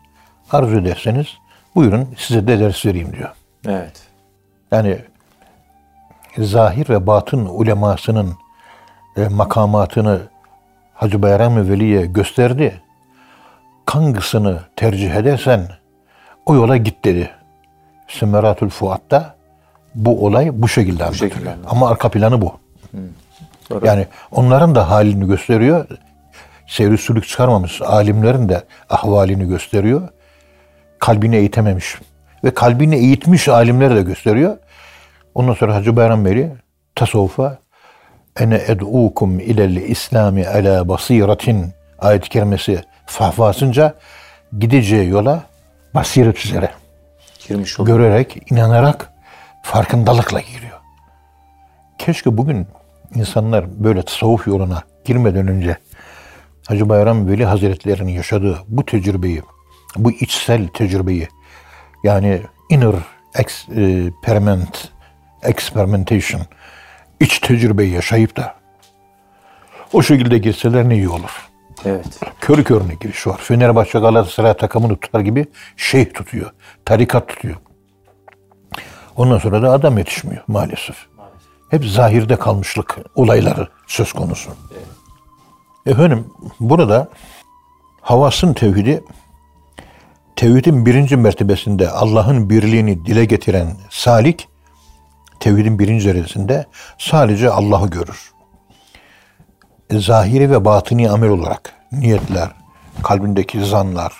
Arzu 0.52 0.80
ederseniz 0.80 1.26
buyurun 1.74 2.08
size 2.16 2.46
de 2.46 2.60
ders 2.60 2.86
vereyim 2.86 3.12
diyor. 3.12 3.30
Evet. 3.68 4.02
Yani 4.70 4.98
zahir 6.38 6.88
ve 6.88 7.06
batın 7.06 7.46
ulemasının 7.46 8.36
e, 9.16 9.28
makamatını 9.28 10.20
Hacı 10.94 11.22
Bayram 11.22 11.68
Veli'ye 11.68 12.06
gösterdi. 12.06 12.80
Kangısını 13.86 14.60
tercih 14.76 15.14
edersen 15.14 15.68
o 16.46 16.54
yola 16.54 16.76
git 16.76 17.04
dedi. 17.04 17.30
Sümeratül 18.08 18.68
Fuat'ta 18.68 19.34
bu 19.94 20.26
olay 20.26 20.50
bu 20.52 20.68
şekilde 20.68 21.04
anlatılıyor. 21.04 21.32
şekilde. 21.32 21.54
Ama 21.66 21.88
arka 21.88 22.08
planı 22.08 22.42
bu. 22.42 22.52
Doğru. 23.70 23.86
Yani 23.86 24.06
onların 24.30 24.74
da 24.74 24.90
halini 24.90 25.26
gösteriyor. 25.26 25.86
Seyri 26.72 26.98
sülük 26.98 27.28
çıkarmamış 27.28 27.82
alimlerin 27.82 28.48
de 28.48 28.62
ahvalini 28.90 29.48
gösteriyor. 29.48 30.08
Kalbini 30.98 31.36
eğitememiş. 31.36 31.98
Ve 32.44 32.54
kalbini 32.54 32.96
eğitmiş 32.96 33.48
alimleri 33.48 33.96
de 33.96 34.02
gösteriyor. 34.02 34.56
Ondan 35.34 35.54
sonra 35.54 35.74
Hacı 35.74 35.96
Bayram 35.96 36.24
Veli 36.24 36.52
tasavvufa 36.94 37.58
ene 38.40 38.60
ed'ukum 38.66 39.40
ilel 39.40 39.76
islami 39.76 40.48
ala 40.48 40.88
basiratin 40.88 41.72
ayet-i 41.98 42.28
kerimesi 42.28 42.84
fahvasınca 43.06 43.94
gideceği 44.58 45.08
yola 45.08 45.42
basiret 45.94 46.44
üzere 46.44 46.70
Girmiş 47.48 47.80
oldu. 47.80 47.86
görerek, 47.86 48.52
inanarak, 48.52 49.12
farkındalıkla 49.62 50.40
giriyor. 50.40 50.80
Keşke 51.98 52.36
bugün 52.36 52.66
insanlar 53.14 53.84
böyle 53.84 54.02
tasavvuf 54.02 54.46
yoluna 54.46 54.82
girmeden 55.04 55.48
önce 55.48 55.76
Hacı 56.68 56.88
Bayram 56.88 57.28
Veli 57.28 57.44
Hazretleri'nin 57.44 58.12
yaşadığı 58.12 58.58
bu 58.68 58.84
tecrübeyi, 58.84 59.42
bu 59.96 60.10
içsel 60.10 60.68
tecrübeyi 60.68 61.28
yani 62.04 62.42
inner 62.70 62.94
experiment, 63.34 64.88
experimentation, 65.42 66.42
iç 67.20 67.38
tecrübeyi 67.38 67.90
yaşayıp 67.90 68.36
da 68.36 68.54
o 69.92 70.02
şekilde 70.02 70.38
girseler 70.38 70.88
ne 70.88 70.94
iyi 70.94 71.08
olur. 71.08 71.48
Evet. 71.84 72.20
Körü 72.40 72.64
körüne 72.64 72.94
giriş 72.94 73.26
var. 73.26 73.38
Fenerbahçe 73.38 73.98
Galatasaray 73.98 74.54
takımını 74.54 74.96
tutar 74.96 75.20
gibi 75.20 75.46
şeyh 75.76 76.14
tutuyor. 76.14 76.50
Tarikat 76.84 77.28
tutuyor. 77.28 77.56
Ondan 79.16 79.38
sonra 79.38 79.62
da 79.62 79.70
adam 79.70 79.98
yetişmiyor 79.98 80.42
maalesef. 80.46 80.96
Hep 81.70 81.84
zahirde 81.84 82.36
kalmışlık 82.36 82.98
olayları 83.14 83.68
söz 83.86 84.12
konusu. 84.12 84.50
Efendim 85.86 86.26
burada 86.60 87.08
havasın 88.00 88.52
tevhidi 88.52 89.04
tevhidin 90.36 90.86
birinci 90.86 91.16
mertebesinde 91.16 91.90
Allah'ın 91.90 92.50
birliğini 92.50 93.06
dile 93.06 93.24
getiren 93.24 93.76
salik 93.90 94.48
tevhidin 95.40 95.78
birinci 95.78 96.08
derecesinde 96.08 96.66
sadece 96.98 97.50
Allah'ı 97.50 97.90
görür 97.90 98.32
zahiri 100.00 100.50
ve 100.50 100.64
batini 100.64 101.10
amel 101.10 101.30
olarak 101.30 101.72
niyetler, 101.92 102.48
kalbindeki 103.02 103.64
zanlar, 103.64 104.12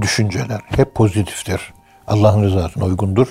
düşünceler 0.00 0.60
hep 0.76 0.94
pozitiftir. 0.94 1.72
Allah'ın 2.06 2.42
rızasına 2.42 2.84
uygundur. 2.84 3.28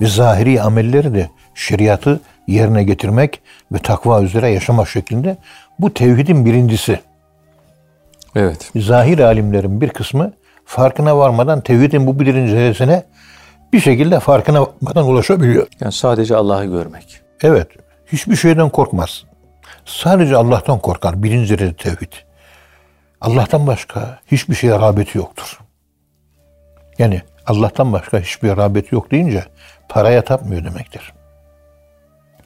Ve 0.00 0.06
zahiri 0.06 0.62
amelleri 0.62 1.14
de 1.14 1.30
şeriatı 1.54 2.20
yerine 2.46 2.84
getirmek 2.84 3.42
ve 3.72 3.78
takva 3.78 4.22
üzere 4.22 4.50
yaşamak 4.50 4.88
şeklinde 4.88 5.36
bu 5.82 5.94
tevhidin 5.94 6.44
birincisi. 6.44 7.00
Evet. 8.36 8.70
Zahir 8.76 9.18
alimlerin 9.18 9.80
bir 9.80 9.88
kısmı 9.88 10.32
farkına 10.64 11.18
varmadan 11.18 11.60
tevhidin 11.60 12.06
bu 12.06 12.20
birinci 12.20 12.52
derecesine 12.52 13.04
bir 13.72 13.80
şekilde 13.80 14.20
farkına 14.20 14.62
varmadan 14.62 15.06
ulaşabiliyor. 15.06 15.66
Yani 15.80 15.92
sadece 15.92 16.36
Allah'ı 16.36 16.64
görmek. 16.64 17.20
Evet. 17.42 17.68
Hiçbir 18.06 18.36
şeyden 18.36 18.68
korkmaz. 18.68 19.24
Sadece 19.84 20.36
Allah'tan 20.36 20.78
korkar. 20.78 21.22
Birinci 21.22 21.58
derece 21.58 21.76
tevhid. 21.76 22.12
Allah'tan 23.20 23.66
başka 23.66 24.18
hiçbir 24.26 24.54
şeye 24.54 24.72
rağbeti 24.72 25.18
yoktur. 25.18 25.58
Yani 26.98 27.22
Allah'tan 27.46 27.92
başka 27.92 28.20
hiçbir 28.20 28.56
rağbeti 28.56 28.94
yok 28.94 29.10
deyince 29.10 29.44
paraya 29.88 30.24
tapmıyor 30.24 30.64
demektir. 30.64 31.12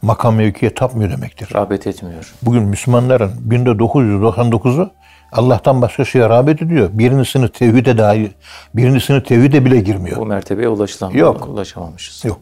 Makam 0.04 0.34
mevkiye 0.34 0.75
tapmıyor 0.75 1.11
demektir. 1.11 1.49
Rağbet 1.54 1.87
etmiyor. 1.87 2.34
Bugün 2.42 2.62
Müslümanların 2.62 3.32
binde 3.38 3.70
999'u 3.70 4.90
Allah'tan 5.32 5.82
başka 5.82 6.04
şeye 6.04 6.28
rağbet 6.28 6.62
ediyor. 6.62 6.90
Birincisini 6.92 7.49
tevhide 7.49 7.99
dahi, 7.99 8.32
birincisini 8.75 9.23
tevhide 9.23 9.64
bile 9.64 9.80
girmiyor. 9.80 10.16
Bu 10.16 10.26
mertebeye 10.26 10.68
ulaşılamıyor. 10.68 11.26
Yok. 11.26 11.49
Ulaşamamışız. 11.49 12.25
Yok. 12.25 12.40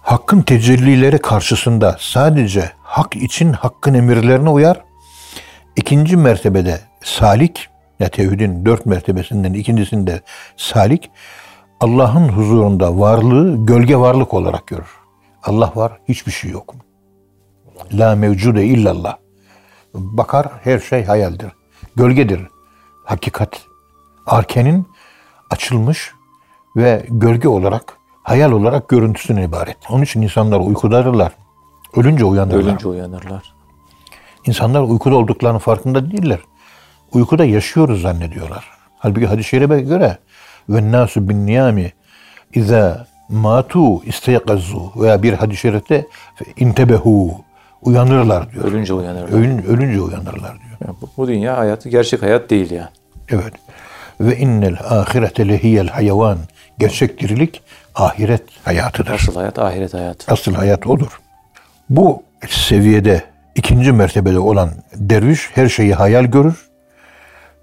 Hakkın 0.00 0.42
tecellileri 0.42 1.18
karşısında 1.18 1.96
sadece 2.00 2.70
hak 2.82 3.16
için 3.16 3.52
hakkın 3.52 3.94
emirlerine 3.94 4.48
uyar. 4.50 4.80
İkinci 5.76 6.16
mertebede 6.16 6.80
salik, 7.04 7.68
ya 8.00 8.08
tevhidin 8.08 8.66
dört 8.66 8.86
mertebesinden 8.86 9.52
ikincisinde 9.52 10.20
salik 10.56 11.10
Allah'ın 11.80 12.28
huzurunda 12.28 12.98
varlığı 12.98 13.66
gölge 13.66 13.96
varlık 13.96 14.34
olarak 14.34 14.66
görür. 14.66 15.03
Allah 15.44 15.72
var, 15.74 15.92
hiçbir 16.08 16.32
şey 16.32 16.50
yok. 16.50 16.74
La 17.92 18.14
mevcude 18.14 18.64
illallah. 18.64 19.16
Bakar, 19.94 20.48
her 20.62 20.78
şey 20.78 21.04
hayaldir. 21.04 21.52
Gölgedir. 21.96 22.40
Hakikat. 23.04 23.62
Arkenin 24.26 24.86
açılmış 25.50 26.12
ve 26.76 27.06
gölge 27.08 27.48
olarak, 27.48 27.96
hayal 28.22 28.52
olarak 28.52 28.88
görüntüsüne 28.88 29.44
ibaret. 29.44 29.76
Onun 29.90 30.02
için 30.02 30.22
insanlar 30.22 30.60
uykudadırlar. 30.60 31.32
Ölünce 31.96 32.24
uyanırlar. 32.24 32.58
Ölünce 32.58 32.88
uyanırlar. 32.88 33.54
İnsanlar 34.46 34.82
uykuda 34.82 35.16
olduklarının 35.16 35.58
farkında 35.58 36.10
değiller. 36.10 36.40
Uykuda 37.12 37.44
yaşıyoruz 37.44 38.02
zannediyorlar. 38.02 38.70
Halbuki 38.98 39.26
hadis-i 39.26 39.48
şerife 39.48 39.80
göre 39.80 40.18
ve 40.68 40.92
nasu 40.92 41.28
bin 41.28 41.46
niyami 41.46 41.92
iza 42.54 43.06
matu 43.34 44.04
isteykazu 44.04 44.92
veya 44.96 45.22
bir 45.22 45.32
hadis-i 45.32 45.60
şerifte 45.60 46.06
intebehu 46.56 47.34
uyanırlar 47.82 48.52
diyor. 48.52 48.64
Ölünce 48.64 48.92
uyanırlar. 48.92 49.28
Ölün, 49.28 49.62
ölünce 49.62 50.00
uyanırlar 50.00 50.60
diyor. 50.60 50.76
Yani 50.86 50.96
bu, 51.00 51.10
bu 51.16 51.28
dünya 51.28 51.58
hayatı 51.58 51.88
gerçek 51.88 52.22
hayat 52.22 52.50
değil 52.50 52.70
yani. 52.70 52.88
Evet. 53.28 53.52
Ve 54.20 54.36
innel 54.36 54.76
ahirete 54.88 55.48
lehiyel 55.48 55.88
hayvan. 55.88 56.38
Gerçek 56.78 57.20
dirilik 57.20 57.62
ahiret 57.94 58.42
hayatıdır. 58.64 59.10
Asıl 59.10 59.34
hayat 59.34 59.58
ahiret 59.58 59.94
hayatı. 59.94 60.32
Asıl 60.32 60.54
hayat 60.54 60.86
odur. 60.86 61.20
Bu 61.90 62.22
seviyede 62.48 63.24
ikinci 63.54 63.92
mertebede 63.92 64.38
olan 64.38 64.70
derviş 64.94 65.50
her 65.54 65.68
şeyi 65.68 65.94
hayal 65.94 66.24
görür 66.24 66.68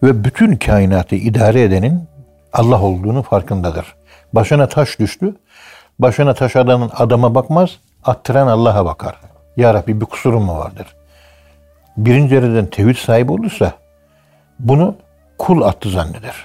ve 0.04 0.24
bütün 0.24 0.56
kainatı 0.56 1.16
idare 1.16 1.62
edenin 1.62 2.04
Allah 2.54 2.82
olduğunu 2.82 3.24
farkındadır. 3.24 3.96
Başına 4.34 4.68
taş 4.68 5.00
düştü. 5.00 5.36
Başına 6.02 6.34
taş 6.34 6.56
adamın 6.56 6.92
adama 6.98 7.36
bakmaz, 7.36 7.70
attıran 8.04 8.48
Allah'a 8.48 8.86
bakar. 8.86 9.16
Ya 9.58 9.74
Rabbi 9.74 10.02
bir 10.02 10.06
kusurum 10.06 10.44
mu 10.44 10.58
vardır? 10.58 10.88
Birinci 11.98 12.36
dereceden 12.36 12.66
tevhid 12.66 12.96
sahibi 12.96 13.32
olursa 13.32 13.74
bunu 14.60 14.96
kul 15.38 15.62
attı 15.62 15.90
zanneder. 15.90 16.36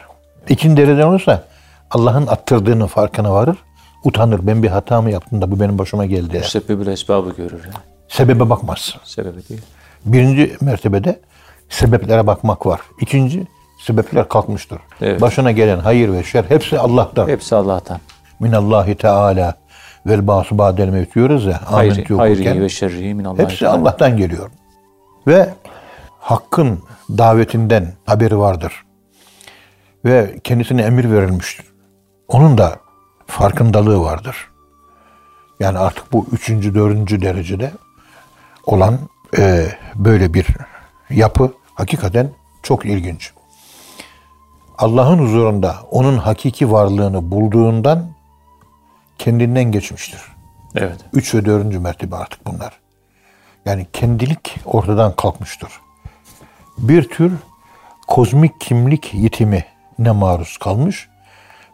İkinci 0.48 0.76
dereceden 0.76 1.06
olursa 1.06 1.44
Allah'ın 1.90 2.26
attırdığının 2.26 2.86
farkına 2.86 3.32
varır. 3.32 3.56
Utanır. 4.04 4.40
Ben 4.42 4.62
bir 4.62 4.68
hata 4.68 5.02
mı 5.02 5.10
yaptım 5.10 5.42
da 5.42 5.50
bu 5.50 5.60
benim 5.60 5.78
başıma 5.78 6.06
geldi. 6.06 6.42
Sebebül 6.44 6.86
esbabı 6.86 7.30
görür. 7.30 7.64
Yani. 7.64 7.74
Sebebe 8.08 8.50
bakmaz. 8.50 8.96
Sebebi 9.04 9.48
değil. 9.48 9.62
Birinci 10.04 10.56
mertebede 10.60 11.20
sebeplere 11.68 12.26
bakmak 12.26 12.66
var. 12.66 12.80
İkinci 13.00 13.46
sebepler 13.86 14.28
kalkmıştır. 14.28 14.78
Evet. 15.00 15.20
Başına 15.20 15.52
gelen 15.52 15.78
hayır 15.78 16.12
ve 16.12 16.24
şer 16.24 16.44
hepsi 16.48 16.78
Allah'tan. 16.78 17.28
Hepsi 17.28 17.56
Allah'tan. 17.56 18.00
Minallahi 18.40 18.94
Teala 18.94 19.54
vel 20.06 20.26
basu 20.26 20.58
ba'del 20.58 20.88
mevt 20.88 21.14
diyoruz 21.14 21.44
ya. 21.44 21.60
Hayri, 21.64 22.16
hayri 22.16 22.62
ve 22.62 22.68
şerri 22.68 23.14
min 23.14 23.24
Allah. 23.24 23.38
Hepsi 23.38 23.68
Allah'tan 23.68 24.16
geliyor. 24.16 24.50
Ve 25.26 25.54
hakkın 26.18 26.82
davetinden 27.10 27.92
haberi 28.06 28.38
vardır. 28.38 28.84
Ve 30.04 30.38
kendisine 30.44 30.82
emir 30.82 31.10
verilmiştir. 31.10 31.66
Onun 32.28 32.58
da 32.58 32.76
farkındalığı 33.26 34.00
vardır. 34.00 34.48
Yani 35.60 35.78
artık 35.78 36.12
bu 36.12 36.26
üçüncü, 36.32 36.74
dördüncü 36.74 37.22
derecede 37.22 37.72
olan 38.66 38.98
e, 39.38 39.66
böyle 39.94 40.34
bir 40.34 40.46
yapı 41.10 41.52
hakikaten 41.74 42.30
çok 42.62 42.84
ilginç. 42.84 43.32
Allah'ın 44.78 45.18
huzurunda 45.18 45.76
onun 45.90 46.18
hakiki 46.18 46.72
varlığını 46.72 47.30
bulduğundan 47.30 48.15
kendinden 49.18 49.64
geçmiştir. 49.64 50.20
Evet. 50.74 50.96
Üç 51.12 51.34
ve 51.34 51.44
dördüncü 51.44 51.78
mertebe 51.78 52.16
artık 52.16 52.46
bunlar. 52.46 52.72
Yani 53.66 53.86
kendilik 53.92 54.56
ortadan 54.64 55.16
kalkmıştır. 55.16 55.70
Bir 56.78 57.08
tür 57.08 57.32
kozmik 58.08 58.60
kimlik 58.60 59.14
yitimi 59.14 59.64
ne 59.98 60.10
maruz 60.10 60.56
kalmış? 60.58 61.08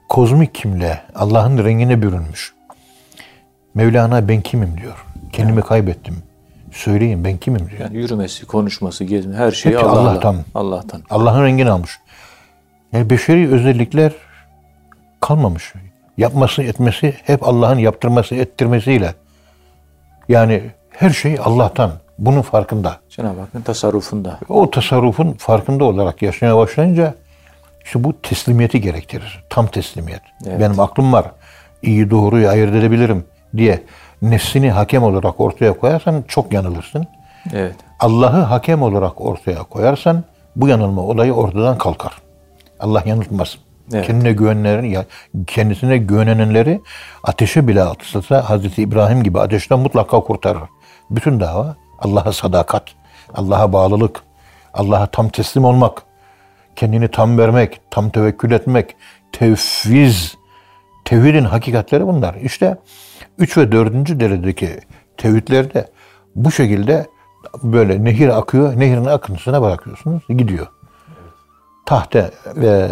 Kozmik 0.08 0.54
kimliğe, 0.54 1.00
Allah'ın 1.14 1.64
rengine 1.64 2.02
bürünmüş. 2.02 2.54
Mevlana 3.74 4.28
ben 4.28 4.40
kimim 4.40 4.78
diyor. 4.80 5.04
Kendimi 5.32 5.62
kaybettim. 5.62 6.22
Söyleyin 6.72 7.24
ben 7.24 7.36
kimim 7.36 7.70
diyor. 7.70 7.80
Yani 7.80 7.96
yürümesi, 7.96 8.46
konuşması, 8.46 9.04
gezme 9.04 9.36
her 9.36 9.52
şey 9.52 9.72
Hepsi 9.72 9.86
Allah'tan. 9.86 10.04
Allah'tan. 10.04 10.44
Allah'tan. 10.54 11.02
Allah'ın 11.10 11.44
rengini 11.44 11.70
almış. 11.70 12.00
Yani 12.92 13.10
beşeri 13.10 13.52
özellikler 13.52 14.12
kalmamış. 15.20 15.72
Yapması, 16.16 16.62
etmesi 16.62 17.14
hep 17.24 17.48
Allah'ın 17.48 17.78
yaptırması, 17.78 18.34
ettirmesiyle. 18.34 19.14
Yani 20.28 20.62
her 20.90 21.10
şey 21.10 21.38
Allah'tan. 21.44 21.92
Bunun 22.18 22.42
farkında. 22.42 22.96
Cenab-ı 23.08 23.40
Hakk'ın 23.40 23.60
tasarrufunda. 23.60 24.38
O 24.48 24.70
tasarrufun 24.70 25.32
farkında 25.32 25.84
olarak 25.84 26.22
yaşamaya 26.22 26.56
başlayınca 26.56 27.14
işte 27.84 28.04
bu 28.04 28.20
teslimiyeti 28.22 28.80
gerektirir. 28.80 29.44
Tam 29.50 29.66
teslimiyet. 29.66 30.22
Evet. 30.46 30.60
Benim 30.60 30.80
aklım 30.80 31.12
var. 31.12 31.26
İyi 31.82 32.10
doğruyu 32.10 32.48
ayırt 32.48 32.74
edebilirim 32.74 33.24
diye 33.56 33.82
nefsini 34.22 34.70
hakem 34.70 35.02
olarak 35.02 35.40
ortaya 35.40 35.72
koyarsan 35.72 36.24
çok 36.28 36.52
yanılırsın. 36.52 37.06
Evet. 37.52 37.74
Allah'ı 38.00 38.40
hakem 38.40 38.82
olarak 38.82 39.20
ortaya 39.20 39.62
koyarsan 39.62 40.24
bu 40.56 40.68
yanılma 40.68 41.02
olayı 41.02 41.32
ortadan 41.32 41.78
kalkar. 41.78 42.12
Allah 42.80 43.02
yanıltmaz. 43.06 43.58
Evet. 43.92 44.06
Kendine 44.06 44.32
güvenenlerin 44.32 44.86
ya 44.86 45.04
kendisine 45.46 45.96
güvenenleri 45.96 46.80
ateşe 47.24 47.68
bile 47.68 47.82
atılsa 47.82 48.50
Hazreti 48.50 48.82
İbrahim 48.82 49.22
gibi 49.22 49.40
ateşten 49.40 49.78
mutlaka 49.78 50.20
kurtarır. 50.20 50.62
Bütün 51.10 51.40
dava 51.40 51.76
Allah'a 51.98 52.32
sadakat, 52.32 52.84
Allah'a 53.34 53.72
bağlılık, 53.72 54.22
Allah'a 54.74 55.06
tam 55.06 55.28
teslim 55.28 55.64
olmak, 55.64 56.02
kendini 56.76 57.08
tam 57.08 57.38
vermek, 57.38 57.80
tam 57.90 58.10
tevekkül 58.10 58.50
etmek, 58.50 58.96
tevfiz, 59.32 60.34
tevhidin 61.04 61.44
hakikatleri 61.44 62.06
bunlar. 62.06 62.34
İşte 62.34 62.76
3 63.38 63.56
ve 63.56 63.72
4. 63.72 63.92
derecedeki 64.20 64.80
tevhidlerde 65.16 65.88
bu 66.34 66.50
şekilde 66.50 67.06
böyle 67.62 68.04
nehir 68.04 68.38
akıyor, 68.38 68.80
nehirin 68.80 69.04
akıntısına 69.04 69.62
bırakıyorsunuz, 69.62 70.22
gidiyor. 70.28 70.66
Tahte 71.86 72.30
ve 72.56 72.88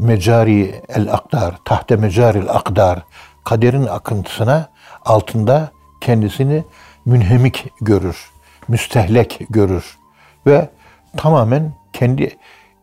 mecari 0.00 0.74
el 0.88 1.12
akdar, 1.12 1.54
tahte 1.64 1.96
mecaril 1.96 2.48
akdar, 2.48 3.02
kaderin 3.44 3.86
akıntısına 3.86 4.68
altında 5.04 5.70
kendisini 6.00 6.64
münhemik 7.04 7.66
görür, 7.80 8.30
müstehlek 8.68 9.40
görür 9.50 9.98
ve 10.46 10.68
tamamen 11.16 11.72
kendi 11.92 12.36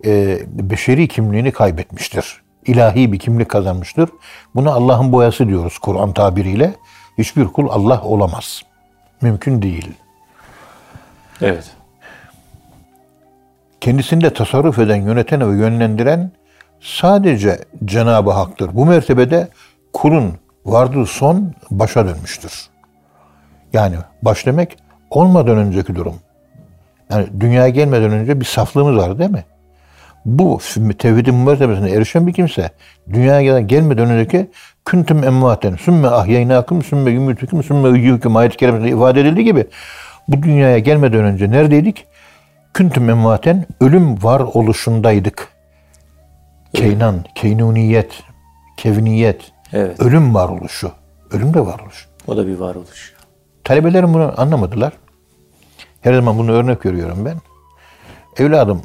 e, 0.06 0.40
beşeri 0.48 1.08
kimliğini 1.08 1.52
kaybetmiştir. 1.52 2.42
İlahi 2.66 3.12
bir 3.12 3.20
kimlik 3.20 3.50
kazanmıştır. 3.50 4.10
Buna 4.56 4.72
Allah'ın 4.72 5.12
boyası 5.12 5.48
diyoruz 5.48 5.78
Kur'an 5.78 6.14
tabiriyle. 6.14 6.74
Hiçbir 7.18 7.46
kul 7.46 7.70
Allah 7.70 8.02
olamaz. 8.02 8.62
Mümkün 9.22 9.62
değil. 9.62 9.92
Evet. 11.42 11.72
kendisinde 13.82 14.34
tasarruf 14.34 14.80
eden, 14.80 14.96
yöneten 14.96 15.52
ve 15.52 15.58
yönlendiren 15.58 16.32
sadece 16.82 17.58
Cenab-ı 17.86 18.32
Hak'tır. 18.32 18.76
Bu 18.76 18.86
mertebede 18.86 19.48
kulun 19.94 20.34
vardığı 20.66 21.06
son 21.06 21.54
başa 21.72 22.06
dönmüştür. 22.08 22.68
Yani 23.74 23.96
baş 24.22 24.46
demek 24.46 24.78
olmadan 25.10 25.58
önceki 25.58 25.96
durum. 25.96 26.16
Yani 27.12 27.28
dünyaya 27.40 27.70
gelmeden 27.70 28.12
önce 28.12 28.40
bir 28.40 28.46
saflığımız 28.46 28.98
var 28.98 29.20
değil 29.20 29.30
mi? 29.30 29.44
Bu 30.26 30.60
tevhidin 30.98 31.36
mertebesine 31.36 31.92
erişen 31.92 32.28
bir 32.28 32.34
kimse 32.34 32.70
dünyaya 33.14 33.60
gelmeden 33.60 34.10
önceki 34.10 34.50
küntüm 34.86 35.24
emmaten 35.24 35.76
sümme 35.76 36.08
ahyeynâküm 36.08 36.84
sümme 36.84 37.12
yumütüküm 37.12 37.64
sümme 37.64 37.90
üyyüküm 37.90 38.36
ayet-i 38.36 38.58
kerimesinde 38.58 38.90
ifade 38.90 39.22
edildiği 39.22 39.46
gibi 39.46 39.66
bu 40.28 40.44
dünyaya 40.44 40.80
gelmeden 40.80 41.24
önce 41.24 41.52
neredeydik? 41.52 42.06
Küntüm 42.74 43.10
emmaten 43.10 43.66
ölüm 43.82 44.24
var 44.24 44.40
oluşundaydık. 44.40 45.57
Keynan, 46.74 47.26
keynuniyet, 47.36 48.24
kevniyet, 48.78 49.52
Evet. 49.74 50.00
ölüm 50.00 50.34
varoluşu. 50.36 50.92
Ölüm 51.32 51.54
de 51.54 51.60
varoluş. 51.66 52.08
O 52.28 52.38
da 52.38 52.48
bir 52.48 52.58
varoluş. 52.58 53.14
Talebelerim 53.64 54.14
bunu 54.14 54.34
anlamadılar. 54.38 54.94
Her 56.02 56.14
zaman 56.14 56.38
bunu 56.38 56.52
örnek 56.52 56.82
görüyorum 56.82 57.26
ben. 57.26 57.38
Evladım 58.44 58.82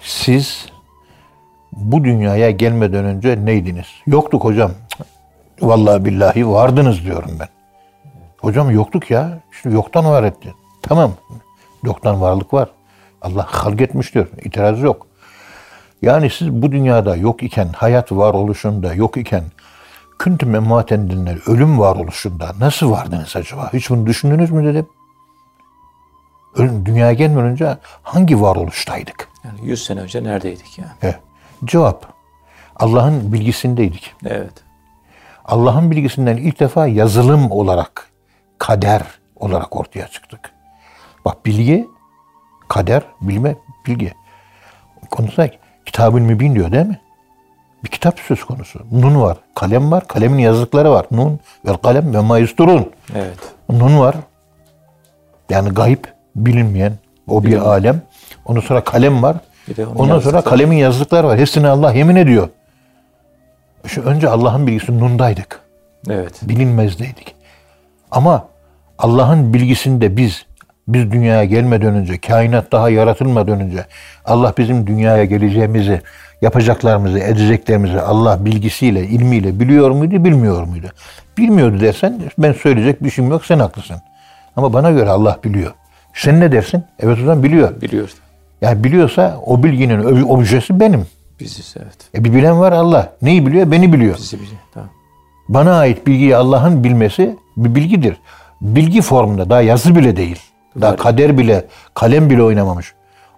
siz 0.00 0.66
bu 1.72 2.04
dünyaya 2.04 2.50
gelmeden 2.50 3.04
önce 3.04 3.44
neydiniz? 3.44 3.86
Yoktuk 4.06 4.44
hocam. 4.44 4.70
Vallahi 5.60 6.04
billahi 6.04 6.48
vardınız 6.48 7.04
diyorum 7.04 7.30
ben. 7.40 7.48
Hocam 8.38 8.70
yoktuk 8.70 9.10
ya. 9.10 9.38
İşte 9.52 9.70
yoktan 9.70 10.04
var 10.04 10.22
etti. 10.22 10.54
Tamam. 10.82 11.12
Yoktan 11.84 12.20
varlık 12.20 12.54
var. 12.54 12.68
Allah 13.22 13.46
halk 13.48 13.80
etmiş 13.80 14.14
diyor. 14.14 14.26
İtiraz 14.44 14.80
yok. 14.80 15.06
Yani 16.02 16.30
siz 16.30 16.52
bu 16.52 16.72
dünyada 16.72 17.16
yok 17.16 17.42
iken, 17.42 17.68
hayat 17.68 18.12
varoluşunda 18.12 18.94
yok 18.94 19.16
iken, 19.16 19.44
küntüm 20.18 20.54
emmaten 20.54 21.10
dinler, 21.10 21.38
ölüm 21.46 21.78
varoluşunda 21.78 22.52
nasıl 22.60 22.90
vardınız 22.90 23.36
acaba? 23.36 23.70
Hiç 23.72 23.90
bunu 23.90 24.06
düşündünüz 24.06 24.50
mü 24.50 24.64
dedim. 24.64 24.88
Ölüm, 26.56 26.86
dünyaya 26.86 27.12
gelmeden 27.12 27.44
önce 27.44 27.76
hangi 28.02 28.40
varoluştaydık? 28.40 29.28
Yani 29.44 29.58
100 29.62 29.84
sene 29.84 30.00
önce 30.00 30.24
neredeydik 30.24 30.78
yani? 30.78 30.90
He. 31.00 31.18
Cevap, 31.64 32.06
Allah'ın 32.76 33.32
bilgisindeydik. 33.32 34.14
Evet. 34.26 34.52
Allah'ın 35.44 35.90
bilgisinden 35.90 36.36
ilk 36.36 36.60
defa 36.60 36.86
yazılım 36.86 37.50
olarak, 37.50 38.10
kader 38.58 39.02
olarak 39.36 39.76
ortaya 39.76 40.08
çıktık. 40.08 40.52
Bak 41.24 41.46
bilgi, 41.46 41.88
kader, 42.68 43.02
bilme, 43.20 43.56
bilgi. 43.86 44.12
Konusunda 45.10 45.50
kitabın 45.88 46.22
mübin 46.22 46.54
diyor 46.54 46.72
değil 46.72 46.86
mi? 46.86 46.98
Bir 47.84 47.88
kitap 47.88 48.18
söz 48.20 48.44
konusu. 48.44 48.80
Nun 48.92 49.20
var, 49.20 49.36
kalem 49.54 49.90
var, 49.90 50.06
kalemin 50.08 50.38
yazdıkları 50.38 50.90
var. 50.90 51.06
Nun 51.10 51.40
ve 51.66 51.72
kalem 51.82 52.14
ve 52.14 52.20
mayusturun. 52.20 52.90
Evet. 53.16 53.38
Nun 53.70 53.98
var. 54.00 54.14
Yani 55.50 55.68
gayb, 55.68 56.04
bilinmeyen 56.36 56.92
o 57.28 57.42
bir 57.42 57.46
Bilinmeyen. 57.46 57.70
alem. 57.70 58.02
Ondan 58.44 58.60
sonra 58.60 58.80
kalem 58.84 59.22
var. 59.22 59.36
Ondan 59.96 60.18
sonra 60.20 60.40
kalemin 60.42 60.76
yazdıkları 60.76 61.26
var. 61.26 61.38
Hepsini 61.38 61.68
Allah 61.68 61.92
yemin 61.92 62.16
ediyor. 62.16 62.48
Şu 63.86 64.02
önce 64.02 64.28
Allah'ın 64.28 64.66
bilgisi 64.66 64.98
nundaydık 65.00 65.60
Evet. 66.10 66.40
bilinmezdeydik. 66.42 67.34
Ama 68.10 68.46
Allah'ın 68.98 69.54
bilgisinde 69.54 70.16
biz 70.16 70.46
biz 70.88 71.12
dünyaya 71.12 71.44
gelmeden 71.44 71.94
önce, 71.94 72.18
kainat 72.18 72.72
daha 72.72 72.90
yaratılmadan 72.90 73.60
önce 73.60 73.84
Allah 74.24 74.54
bizim 74.58 74.86
dünyaya 74.86 75.24
geleceğimizi, 75.24 76.00
yapacaklarımızı, 76.42 77.18
edeceklerimizi 77.18 78.00
Allah 78.00 78.44
bilgisiyle, 78.44 79.06
ilmiyle 79.06 79.60
biliyor 79.60 79.90
muydu, 79.90 80.24
bilmiyor 80.24 80.62
muydu? 80.62 80.86
Bilmiyordu 81.38 81.80
dersen 81.80 82.20
ben 82.38 82.52
söyleyecek 82.52 83.04
bir 83.04 83.10
şeyim 83.10 83.30
yok, 83.30 83.46
sen 83.46 83.58
haklısın. 83.58 83.96
Ama 84.56 84.72
bana 84.72 84.90
göre 84.90 85.10
Allah 85.10 85.38
biliyor. 85.44 85.72
Sen 86.14 86.40
ne 86.40 86.52
dersin? 86.52 86.84
Evet 86.98 87.18
o 87.18 87.20
zaman 87.20 87.42
biliyor. 87.42 87.80
Biliyoruz. 87.80 88.14
Yani 88.60 88.84
biliyorsa 88.84 89.40
o 89.46 89.62
bilginin 89.62 90.22
objesi 90.22 90.80
benim. 90.80 91.06
Biziz 91.40 91.74
evet. 91.78 91.96
E 92.14 92.24
bir 92.24 92.34
bilen 92.34 92.60
var 92.60 92.72
Allah. 92.72 93.12
Neyi 93.22 93.46
biliyor? 93.46 93.70
Beni 93.70 93.92
biliyor. 93.92 94.16
Bizi 94.16 94.36
biliyor. 94.36 94.60
Tamam. 94.74 94.90
Bana 95.48 95.78
ait 95.78 96.06
bilgiyi 96.06 96.36
Allah'ın 96.36 96.84
bilmesi 96.84 97.36
bir 97.56 97.74
bilgidir. 97.74 98.16
Bilgi 98.60 99.02
formunda 99.02 99.50
daha 99.50 99.62
yazı 99.62 99.96
bile 99.96 100.16
değil. 100.16 100.38
Daha 100.80 100.90
Var. 100.90 100.98
kader 100.98 101.38
bile, 101.38 101.66
kalem 101.94 102.30
bile 102.30 102.42
oynamamış. 102.42 102.94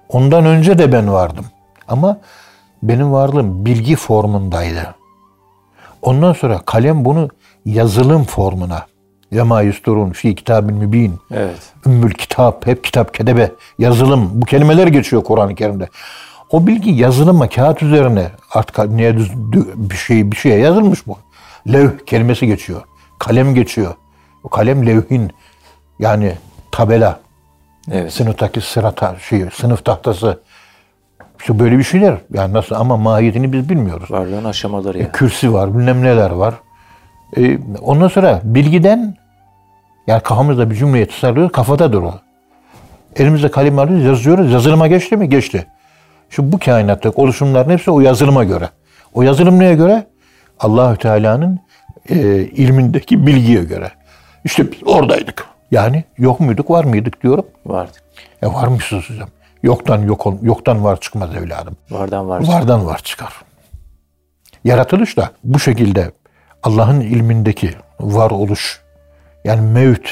Ondan 0.09 0.45
önce 0.45 0.79
de 0.79 0.93
ben 0.93 1.13
vardım. 1.13 1.45
Ama 1.89 2.19
benim 2.83 3.13
varlığım 3.13 3.65
bilgi 3.65 3.97
formundaydı. 3.97 4.95
Ondan 6.03 6.33
sonra 6.33 6.59
kalem 6.59 7.05
bunu 7.05 7.29
yazılım 7.65 8.25
formuna. 8.25 8.87
Yema 9.31 9.63
yusturun 9.63 10.11
fi 10.11 10.35
kitabin 10.35 10.77
mübin. 10.77 11.15
Evet. 11.31 11.73
Ümmül 11.87 12.11
kitap, 12.11 12.67
hep 12.67 12.85
kitap, 12.85 13.15
kedebe, 13.15 13.53
yazılım. 13.79 14.31
Bu 14.35 14.47
kelimeler 14.47 14.87
geçiyor 14.87 15.25
Kur'an-ı 15.25 15.55
Kerim'de. 15.55 15.89
O 16.51 16.67
bilgi 16.67 16.91
yazılıma, 16.91 17.49
kağıt 17.49 17.83
üzerine 17.83 18.31
artık 18.51 18.91
neye 18.91 19.17
düz, 19.17 19.33
bir 19.77 19.97
şey 19.97 20.33
bir 20.33 20.37
şeye 20.37 20.59
yazılmış 20.59 21.07
bu. 21.07 21.19
Levh 21.73 22.07
kelimesi 22.07 22.47
geçiyor. 22.47 22.83
Kalem 23.19 23.55
geçiyor. 23.55 23.95
O 24.45 24.49
kalem 24.49 24.87
levhin 24.87 25.31
yani 25.99 26.35
tabela, 26.73 27.19
Evet. 27.93 28.13
sınıftaki 28.13 28.61
sıra 28.61 28.93
ta- 28.93 29.17
şey, 29.19 29.45
sınıf 29.55 29.85
tahtası. 29.85 30.41
İşte 31.41 31.59
böyle 31.59 31.79
bir 31.79 31.83
şeyler. 31.85 32.15
Yani 32.33 32.53
nasıl 32.53 32.75
ama 32.75 32.97
mahiyetini 32.97 33.53
biz 33.53 33.69
bilmiyoruz. 33.69 34.11
Varlığın 34.11 34.45
aşamaları 34.45 34.99
yani. 34.99 35.13
Kürsi 35.13 35.53
var, 35.53 35.79
bilmem 35.79 36.03
neler 36.03 36.31
var. 36.31 36.55
Ee, 37.37 37.59
ondan 37.83 38.09
sonra 38.09 38.41
bilgiden 38.45 39.17
yani 40.07 40.23
kafamızda 40.23 40.71
bir 40.71 40.75
cümleyi 40.77 41.07
tasarlıyoruz, 41.07 41.53
kafadadır 41.53 42.03
o. 42.03 42.15
Elimizde 43.17 43.51
kalem 43.51 43.79
alıyoruz, 43.79 44.05
yazıyoruz. 44.05 44.53
Yazılıma 44.53 44.87
geçti 44.87 45.17
mi? 45.17 45.29
Geçti. 45.29 45.67
Şu 46.31 46.53
bu 46.53 46.59
kainattaki 46.59 47.21
oluşumların 47.21 47.71
hepsi 47.71 47.91
o 47.91 48.01
yazılıma 48.01 48.45
göre. 48.45 48.69
O 49.15 49.23
yazılım 49.23 49.59
neye 49.59 49.75
göre? 49.75 50.07
Allahü 50.61 50.97
Teala'nın 50.99 51.61
e, 52.09 52.17
ilmindeki 52.43 53.27
bilgiye 53.27 53.65
göre. 53.65 53.91
İşte 54.45 54.73
biz 54.73 54.79
oradaydık. 54.87 55.47
Yani 55.71 56.05
yok 56.19 56.41
muyduk, 56.41 56.71
var 56.71 56.85
mıydık 56.85 57.23
diyorum. 57.23 57.47
Vardı. 57.67 57.93
E 58.43 58.47
varmışsınız 58.47 59.11
hocam. 59.11 59.29
Yoktan 59.63 60.03
yok 60.03 60.27
ol, 60.27 60.37
yoktan 60.43 60.85
var 60.85 61.01
çıkmaz 61.01 61.37
evladım. 61.37 61.77
Vardan 61.91 62.29
var. 62.29 62.49
Vardan 62.49 62.87
var 62.87 62.99
çıkar. 62.99 63.33
Yaratılış 64.65 65.17
da 65.17 65.31
bu 65.45 65.59
şekilde 65.59 66.11
Allah'ın 66.63 67.01
ilmindeki 67.01 67.71
var 68.01 68.31
oluş 68.31 68.81
yani 69.45 69.61
mevt 69.61 70.09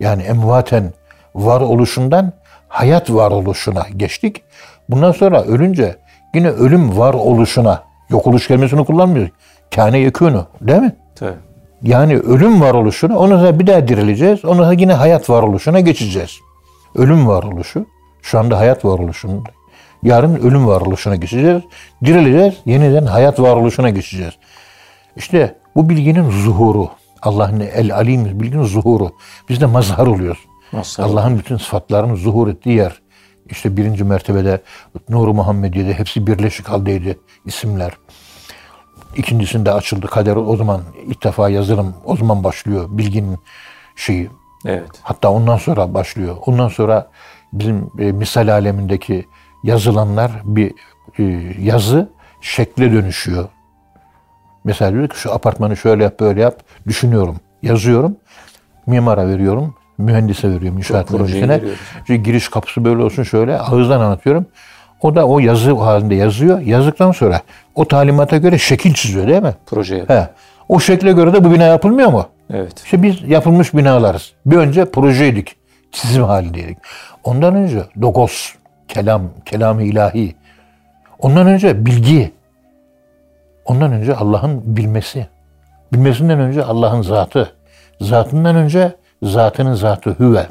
yani 0.00 0.22
emvaten 0.22 0.92
var 1.34 1.60
oluşundan 1.60 2.32
hayat 2.68 3.10
var 3.10 3.30
oluşuna 3.30 3.86
geçtik. 3.96 4.42
Bundan 4.88 5.12
sonra 5.12 5.42
ölünce 5.42 5.96
yine 6.34 6.48
ölüm 6.48 6.98
var 6.98 7.14
oluşuna 7.14 7.82
yok 8.10 8.26
oluş 8.26 8.48
kelimesini 8.48 8.84
kullanmıyoruz. 8.84 9.32
Kâne 9.74 9.98
yekûnü 9.98 10.44
değil 10.60 10.80
mi? 10.80 10.96
Tabii. 11.14 11.34
Yani 11.82 12.18
ölüm 12.18 12.60
varoluşuna, 12.60 13.18
ondan 13.18 13.38
sonra 13.38 13.58
bir 13.58 13.66
daha 13.66 13.88
dirileceğiz. 13.88 14.44
Ondan 14.44 14.62
sonra 14.62 14.72
yine 14.72 14.92
hayat 14.92 15.30
varoluşuna 15.30 15.80
geçeceğiz. 15.80 16.38
Ölüm 16.94 17.26
varoluşu, 17.26 17.86
şu 18.22 18.38
anda 18.38 18.58
hayat 18.58 18.84
varoluşunda. 18.84 19.50
Yarın 20.02 20.34
ölüm 20.34 20.66
varoluşuna 20.66 21.16
geçeceğiz. 21.16 21.62
Dirileceğiz, 22.04 22.54
yeniden 22.66 23.06
hayat 23.06 23.40
varoluşuna 23.40 23.90
geçeceğiz. 23.90 24.34
İşte 25.16 25.58
bu 25.76 25.88
bilginin 25.88 26.30
zuhuru, 26.30 26.90
Allah'ın 27.22 27.60
el 27.60 27.94
alim 27.94 28.40
bilginin 28.40 28.64
zuhuru. 28.64 29.10
Biz 29.48 29.60
de 29.60 29.66
mazhar 29.66 30.06
oluyoruz. 30.06 30.40
Allah'ın 30.98 31.38
bütün 31.38 31.56
sıfatlarının 31.56 32.14
zuhur 32.14 32.48
ettiği 32.48 32.76
yer. 32.76 33.02
İşte 33.50 33.76
birinci 33.76 34.04
mertebede 34.04 34.62
Nur-u 35.08 35.34
Muhammediye'de 35.34 35.94
hepsi 35.94 36.26
birleşik 36.26 36.68
haldeydi 36.68 37.18
isimler. 37.46 37.92
İkincisinde 39.18 39.72
açıldı 39.72 40.06
kader 40.06 40.36
o 40.36 40.56
zaman 40.56 40.80
ilk 41.06 41.24
defa 41.24 41.48
yazılım 41.48 41.94
o 42.04 42.16
zaman 42.16 42.44
başlıyor 42.44 42.86
bilginin 42.90 43.38
şeyi. 43.96 44.30
Evet. 44.66 44.90
Hatta 45.02 45.30
ondan 45.30 45.56
sonra 45.56 45.94
başlıyor. 45.94 46.36
Ondan 46.46 46.68
sonra 46.68 47.10
bizim 47.52 47.90
e, 47.98 48.12
misal 48.12 48.48
alemindeki 48.48 49.26
yazılanlar 49.64 50.30
bir 50.44 50.74
e, 51.18 51.22
yazı 51.60 52.08
şekle 52.40 52.92
dönüşüyor. 52.92 53.48
Mesela 54.64 54.92
diyor 54.92 55.08
ki 55.08 55.18
şu 55.18 55.34
apartmanı 55.34 55.76
şöyle 55.76 56.02
yap 56.04 56.20
böyle 56.20 56.40
yap 56.40 56.62
düşünüyorum. 56.86 57.36
Yazıyorum. 57.62 58.16
Mimara 58.86 59.28
veriyorum. 59.28 59.74
Mühendise 59.98 60.50
veriyorum. 60.50 60.78
inşaat. 60.78 61.10
İşte 62.00 62.16
giriş 62.16 62.48
kapısı 62.48 62.84
böyle 62.84 63.02
olsun 63.02 63.22
şöyle 63.22 63.58
ağızdan 63.58 64.00
anlatıyorum. 64.00 64.46
O 65.02 65.14
da 65.14 65.26
o 65.26 65.38
yazı 65.38 65.72
halinde 65.72 66.14
yazıyor. 66.14 66.60
Yazdıktan 66.60 67.12
sonra 67.12 67.40
o 67.74 67.88
talimata 67.88 68.36
göre 68.36 68.58
şekil 68.58 68.94
çiziyor 68.94 69.28
değil 69.28 69.42
mi? 69.42 69.54
Proje. 69.66 70.04
He. 70.08 70.28
O 70.68 70.80
şekle 70.80 71.12
göre 71.12 71.32
de 71.32 71.44
bu 71.44 71.52
bina 71.52 71.64
yapılmıyor 71.64 72.08
mu? 72.08 72.26
Evet. 72.50 72.82
İşte 72.84 73.02
biz 73.02 73.22
yapılmış 73.22 73.74
binalarız. 73.74 74.32
Bir 74.46 74.56
önce 74.56 74.84
projeydik. 74.84 75.56
Çizim 75.92 76.22
halindeydik. 76.22 76.78
Ondan 77.24 77.54
önce 77.54 77.82
dogos, 78.02 78.52
kelam, 78.88 79.22
kelam-ı 79.44 79.82
ilahi. 79.82 80.34
Ondan 81.18 81.46
önce 81.46 81.86
bilgi. 81.86 82.32
Ondan 83.64 83.92
önce 83.92 84.14
Allah'ın 84.14 84.76
bilmesi. 84.76 85.26
Bilmesinden 85.92 86.40
önce 86.40 86.64
Allah'ın 86.64 87.02
zatı. 87.02 87.52
Zatından 88.00 88.56
önce 88.56 88.96
zatının 89.22 89.74
zatı 89.74 90.16
hüve. 90.18 90.46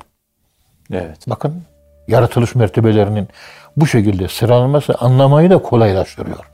Evet. 0.92 1.18
Bakın 1.28 1.64
yaratılış 2.08 2.56
mertebelerinin 2.56 3.28
bu 3.78 3.88
şekilde 3.88 4.28
sıralanması 4.28 4.96
anlamayı 4.96 5.50
da 5.50 5.58
kolaylaştırıyor. 5.58 6.46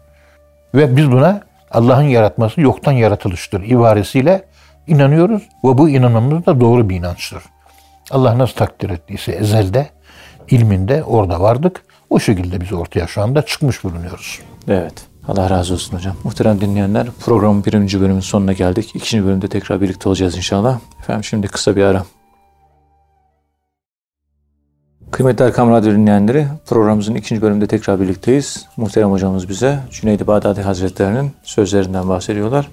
Ve 0.75 0.97
biz 0.97 1.11
buna 1.11 1.41
Allah'ın 1.71 2.03
yaratması 2.03 2.61
yoktan 2.61 2.91
yaratılıştır 2.91 3.63
ibaresiyle 3.63 4.45
inanıyoruz 4.87 5.43
ve 5.63 5.77
bu 5.77 5.89
inanmamız 5.89 6.45
da 6.45 6.61
doğru 6.61 6.89
bir 6.89 6.95
inançtır. 6.95 7.43
Allah 8.11 8.37
nasıl 8.37 8.55
takdir 8.55 8.89
ettiyse 8.89 9.31
ezelde, 9.31 9.89
ilminde 10.49 11.03
orada 11.03 11.41
vardık. 11.41 11.83
O 12.09 12.19
şekilde 12.19 12.61
biz 12.61 12.73
ortaya 12.73 13.07
şu 13.07 13.21
anda 13.21 13.41
çıkmış 13.41 13.83
bulunuyoruz. 13.83 14.39
Evet. 14.67 14.93
Allah 15.27 15.49
razı 15.49 15.73
olsun 15.73 15.97
hocam. 15.97 16.15
Muhterem 16.23 16.61
dinleyenler 16.61 17.07
programın 17.25 17.65
birinci 17.65 17.99
bölümünün 17.99 18.19
sonuna 18.19 18.53
geldik. 18.53 18.91
İkinci 18.95 19.25
bölümde 19.25 19.47
tekrar 19.47 19.81
birlikte 19.81 20.09
olacağız 20.09 20.37
inşallah. 20.37 20.79
Efendim 20.99 21.23
şimdi 21.23 21.47
kısa 21.47 21.75
bir 21.75 21.83
ara. 21.83 22.03
Kıymetli 25.13 25.45
Erkam 25.45 25.71
Radyo 25.71 25.91
dinleyenleri 25.91 26.47
programımızın 26.65 27.15
ikinci 27.15 27.41
bölümünde 27.41 27.67
tekrar 27.67 27.99
birlikteyiz. 27.99 28.65
Muhterem 28.77 29.11
hocamız 29.11 29.49
bize 29.49 29.79
Cüneydi 29.91 30.27
Bağdadi 30.27 30.61
Hazretleri'nin 30.61 31.31
sözlerinden 31.43 32.09
bahsediyorlar. 32.09 32.69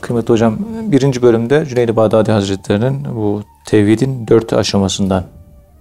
Kıymetli 0.00 0.32
hocam 0.32 0.58
birinci 0.82 1.22
bölümde 1.22 1.66
Cüneydi 1.66 1.96
Bağdadi 1.96 2.32
Hazretleri'nin 2.32 3.04
bu 3.14 3.42
tevhidin 3.66 4.28
dört 4.28 4.52
aşamasından 4.52 5.24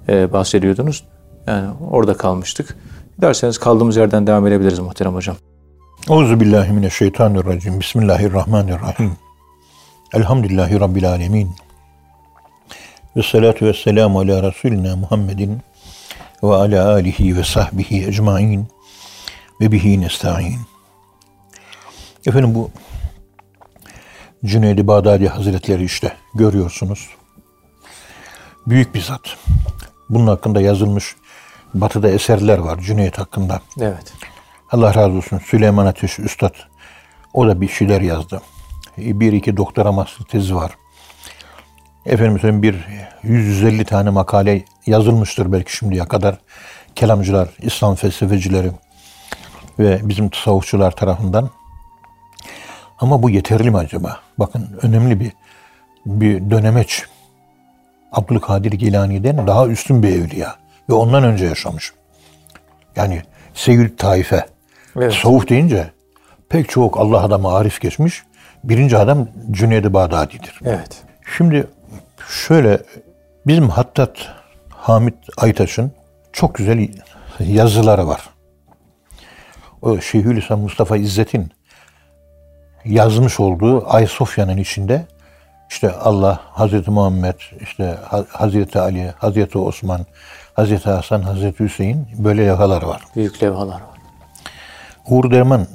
e, 0.09 0.33
bahsediyordunuz. 0.33 1.03
Yani 1.47 1.67
orada 1.91 2.13
kalmıştık. 2.13 2.77
Derseniz 3.21 3.57
kaldığımız 3.57 3.95
yerden 3.95 4.27
devam 4.27 4.47
edebiliriz 4.47 4.79
muhterem 4.79 5.13
hocam. 5.13 5.35
Euzubillahimineşşeytanirracim. 6.09 7.79
Bismillahirrahmanirrahim. 7.79 9.11
Elhamdülillahi 10.13 10.79
Rabbil 10.79 11.09
alemin. 11.09 11.49
Ve 13.17 13.23
salatu 13.23 13.65
ve 13.65 13.73
selamu 13.73 14.19
ala 14.19 14.43
Resulina 14.43 14.95
Muhammedin 14.95 15.61
ve 16.43 16.55
ala 16.55 16.91
alihi 16.91 17.37
ve 17.37 17.43
sahbihi 17.43 18.07
ecmain 18.07 18.67
ve 19.61 19.71
bihi 19.71 20.01
nesta'in. 20.01 20.59
Efendim 22.27 22.55
bu 22.55 22.71
Cüneyd-i 24.45 24.87
Bağdadi 24.87 25.27
Hazretleri 25.27 25.83
işte 25.83 26.13
görüyorsunuz. 26.33 27.09
Büyük 28.67 28.95
bir 28.95 29.01
zat. 29.01 29.37
Bunun 30.09 30.27
hakkında 30.27 30.61
yazılmış 30.61 31.15
batıda 31.73 32.09
eserler 32.09 32.57
var 32.57 32.79
Cüneyt 32.79 33.19
hakkında. 33.19 33.61
Evet. 33.81 34.13
Allah 34.71 34.95
razı 34.95 35.17
olsun 35.17 35.39
Süleyman 35.39 35.85
Ateş 35.85 36.19
Üstad. 36.19 36.55
O 37.33 37.47
da 37.47 37.61
bir 37.61 37.69
şeyler 37.69 38.01
yazdı. 38.01 38.41
Bir 38.97 39.33
iki 39.33 39.57
doktora 39.57 39.91
master 39.91 40.25
tezi 40.25 40.55
var. 40.55 40.71
Efendim 42.07 42.39
söyleyeyim 42.39 42.63
bir 42.63 42.87
150 43.23 43.85
tane 43.85 44.09
makale 44.09 44.61
yazılmıştır 44.85 45.51
belki 45.51 45.75
şimdiye 45.75 46.05
kadar. 46.05 46.37
Kelamcılar, 46.95 47.49
İslam 47.61 47.95
felsefecileri 47.95 48.71
ve 49.79 49.99
bizim 50.03 50.29
tasavvufçular 50.29 50.91
tarafından. 50.91 51.49
Ama 52.99 53.23
bu 53.23 53.29
yeterli 53.29 53.71
mi 53.71 53.77
acaba? 53.77 54.19
Bakın 54.37 54.79
önemli 54.81 55.19
bir 55.19 55.31
bir 56.05 56.51
dönemeç. 56.51 57.03
Abdülkadir 58.11 58.71
Gilani'den 58.71 59.47
daha 59.47 59.67
üstün 59.67 60.03
bir 60.03 60.09
evliya. 60.09 60.55
Ve 60.89 60.93
ondan 60.93 61.23
önce 61.23 61.45
yaşamış. 61.45 61.93
Yani 62.95 63.21
Seyyid 63.53 63.97
Taife. 63.97 64.45
Evet. 64.97 65.13
Tasavvuf 65.13 65.49
deyince 65.49 65.91
pek 66.49 66.69
çok 66.69 66.99
Allah 66.99 67.23
adamı 67.23 67.53
arif 67.53 67.81
geçmiş. 67.81 68.23
Birinci 68.63 68.97
adam 68.97 69.27
Cüneyd-i 69.51 69.93
Bağdadi'dir. 69.93 70.59
Evet. 70.65 71.03
Şimdi 71.37 71.67
şöyle 72.29 72.79
bizim 73.47 73.69
Hattat 73.69 74.11
Hamit 74.69 75.15
Aytaş'ın 75.37 75.91
çok 76.33 76.55
güzel 76.55 76.87
yazıları 77.39 78.07
var. 78.07 78.29
O 79.81 80.01
Şeyhülislam 80.01 80.59
Mustafa 80.59 80.97
İzzet'in 80.97 81.51
yazmış 82.85 83.39
olduğu 83.39 83.89
Ayasofya'nın 83.93 84.57
içinde 84.57 85.05
işte 85.69 85.91
Allah, 85.91 86.39
Hazreti 86.43 86.91
Muhammed, 86.91 87.35
işte 87.61 87.97
Ha- 88.05 88.25
Hazreti 88.29 88.79
Ali, 88.79 89.13
Hazreti 89.17 89.57
Osman, 89.57 90.05
Hazreti 90.53 90.89
Hasan, 90.89 91.21
Hazreti 91.21 91.63
Hüseyin 91.63 92.07
böyle 92.17 92.43
yakalar 92.43 92.81
var. 92.81 93.01
Büyük 93.15 93.43
levhalar 93.43 93.73
var. 93.73 93.81
Uğur 95.07 95.31
Derman 95.31 95.67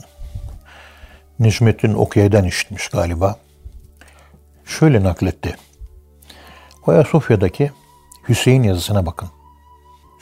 Necmettin 1.38 1.94
Okuya'dan 1.94 2.44
işitmiş 2.44 2.88
galiba. 2.88 3.36
Şöyle 4.64 5.02
nakletti. 5.04 5.56
Ayasofya'daki 6.86 7.70
Hüseyin 8.28 8.62
yazısına 8.62 9.06
bakın. 9.06 9.28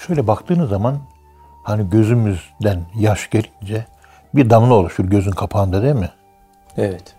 Şöyle 0.07 0.27
baktığınız 0.27 0.71
zaman 0.71 0.99
hani 1.63 1.91
gözümüzden 1.91 2.87
yaş 2.95 3.31
gelince 3.31 3.87
bir 4.35 4.51
damla 4.51 4.75
oluşur 4.75 5.05
gözün 5.05 5.31
kapağında 5.31 5.83
değil 5.83 5.95
mi? 5.95 6.11
Evet. 6.77 7.15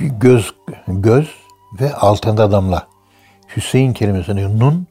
Bir 0.00 0.06
göz 0.06 0.54
göz 0.88 1.30
ve 1.80 1.94
altında 1.94 2.52
damla. 2.52 2.86
Hüseyin 3.56 3.92
kelimesini 3.92 4.58
nun 4.58 4.86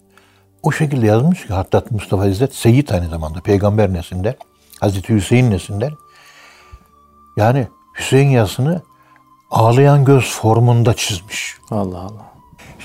o 0.64 0.72
şekilde 0.72 1.06
yazmış 1.06 1.48
ki 1.48 1.54
hatta 1.54 1.84
Mustafa 1.90 2.26
İzzet 2.26 2.56
Seyyid 2.56 2.90
aynı 2.90 3.10
zamanda 3.10 3.42
peygamber 3.42 3.94
neslinde 3.94 4.38
Hazreti 4.80 5.14
Hüseyin 5.14 5.52
neslinde 5.52 5.90
yani 7.38 7.68
Hüseyin 8.00 8.30
yazısını 8.30 8.82
ağlayan 9.52 10.06
göz 10.06 10.36
formunda 10.36 10.94
çizmiş. 10.94 11.58
Allah 11.72 12.00
Allah. 12.00 12.35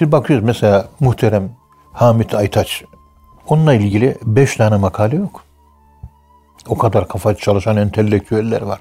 Şimdi 0.01 0.13
bakıyoruz 0.13 0.47
mesela 0.47 0.89
muhterem 1.01 1.51
Hamit 1.93 2.35
Aytaç 2.35 2.85
onunla 3.49 3.75
ilgili 3.75 4.19
beş 4.23 4.57
tane 4.57 4.77
makale 4.77 5.17
yok. 5.17 5.45
O 6.69 6.79
kadar 6.79 7.09
kafa 7.09 7.35
çalışan 7.35 7.77
entelektüeller 7.77 8.63
var. 8.63 8.81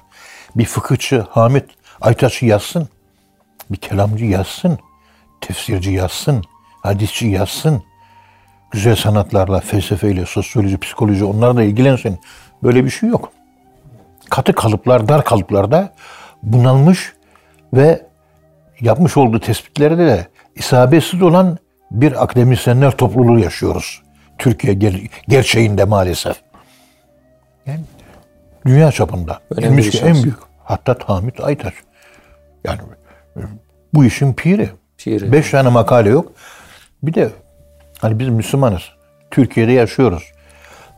Bir 0.56 0.64
fıkıhçı 0.64 1.26
Hamit 1.30 1.64
Aytaç'ı 2.00 2.46
yazsın. 2.46 2.88
Bir 3.70 3.76
kelamcı 3.76 4.24
yazsın. 4.24 4.78
Tefsirci 5.40 5.90
yazsın. 5.90 6.44
Hadisçi 6.82 7.26
yazsın. 7.26 7.82
Güzel 8.70 8.96
sanatlarla, 8.96 9.60
felsefeyle, 9.60 10.26
sosyoloji, 10.26 10.78
psikoloji 10.78 11.24
onlarla 11.24 11.62
ilgilensin. 11.62 12.20
Böyle 12.62 12.84
bir 12.84 12.90
şey 12.90 13.08
yok. 13.08 13.32
Katı 14.30 14.52
kalıplar, 14.52 15.08
dar 15.08 15.24
kalıplarda 15.24 15.92
bunalmış 16.42 17.12
ve 17.74 18.06
yapmış 18.80 19.16
olduğu 19.16 19.40
tespitlerde 19.40 20.06
de 20.06 20.28
isabetsiz 20.60 21.22
olan 21.22 21.58
bir 21.90 22.22
akademisyenler 22.22 22.90
topluluğu 22.90 23.38
yaşıyoruz. 23.38 24.02
Türkiye 24.38 24.74
ger- 24.74 25.08
gerçeğinde 25.28 25.84
maalesef. 25.84 26.36
Yani 27.66 27.80
dünya 28.66 28.92
çapında. 28.92 29.40
Önemli 29.50 29.92
şans. 29.92 30.16
en 30.16 30.22
büyük. 30.22 30.38
Hatta 30.64 30.96
Hamit 31.06 31.40
Aytaç. 31.40 31.74
Yani 32.64 32.80
e, 33.36 33.40
bu 33.94 34.04
işin 34.04 34.34
piri. 34.34 34.70
Piri. 34.98 35.32
Beş 35.32 35.50
tane 35.50 35.68
makale 35.68 36.08
yok. 36.08 36.32
Bir 37.02 37.14
de 37.14 37.30
hani 37.98 38.18
biz 38.18 38.28
Müslümanız. 38.28 38.82
Türkiye'de 39.30 39.72
yaşıyoruz. 39.72 40.32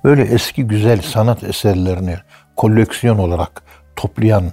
Böyle 0.04 0.22
eski 0.22 0.64
güzel 0.66 1.02
sanat 1.02 1.44
eserlerini 1.44 2.16
koleksiyon 2.56 3.18
olarak 3.18 3.62
toplayan 3.96 4.44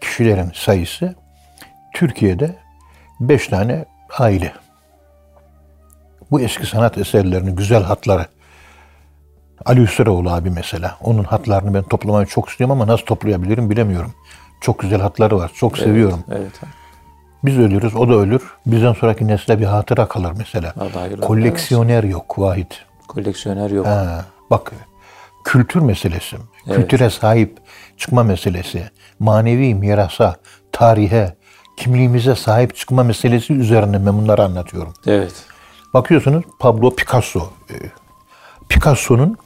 kişilerin 0.00 0.52
sayısı 0.54 1.14
Türkiye'de 1.94 2.56
beş 3.20 3.48
tane 3.48 3.84
aile. 4.18 4.52
Bu 6.30 6.40
eski 6.40 6.66
sanat 6.66 6.98
eserlerini, 6.98 7.54
güzel 7.54 7.82
hatları. 7.82 8.26
Ali 9.66 9.82
Hüsrevoğlu 9.82 10.30
abi 10.30 10.50
mesela. 10.50 10.98
Onun 11.00 11.24
hatlarını 11.24 11.74
ben 11.74 11.82
toplamayı 11.82 12.26
çok 12.26 12.48
istiyorum 12.48 12.70
ama 12.70 12.86
nasıl 12.86 13.04
toplayabilirim 13.04 13.70
bilemiyorum. 13.70 14.14
Çok 14.60 14.78
güzel 14.78 15.00
hatları 15.00 15.38
var. 15.38 15.50
Çok 15.54 15.78
seviyorum. 15.78 16.24
Evet. 16.30 16.60
Biz 17.44 17.58
ölürüz, 17.58 17.96
o 17.96 18.08
da 18.08 18.14
ölür. 18.14 18.42
Bizden 18.66 18.92
sonraki 18.92 19.26
nesle 19.26 19.60
bir 19.60 19.64
hatıra 19.64 20.08
kalır 20.08 20.32
mesela. 20.38 20.74
Allah 20.80 21.20
Koleksiyoner 21.20 22.04
yok 22.04 22.38
Vahit. 22.38 22.84
Koleksiyoner 23.08 23.70
yok. 23.70 23.86
Ha, 23.86 24.24
bak 24.50 24.72
kültür 25.44 25.80
meselesi, 25.80 26.36
kültüre 26.66 27.10
sahip 27.10 27.58
çıkma 27.96 28.22
meselesi, 28.22 28.90
manevi 29.18 29.74
mirasa, 29.74 30.36
tarihe, 30.72 31.34
kimliğimize 31.78 32.34
sahip 32.34 32.76
çıkma 32.76 33.02
meselesi 33.02 33.52
üzerine 33.52 34.06
ben 34.06 34.18
bunları 34.18 34.44
anlatıyorum. 34.44 34.92
Evet. 35.06 35.32
Bakıyorsunuz 35.94 36.44
Pablo 36.58 36.94
Picasso. 36.94 37.50
e, 37.70 37.74
Picasso'nun 38.68 39.36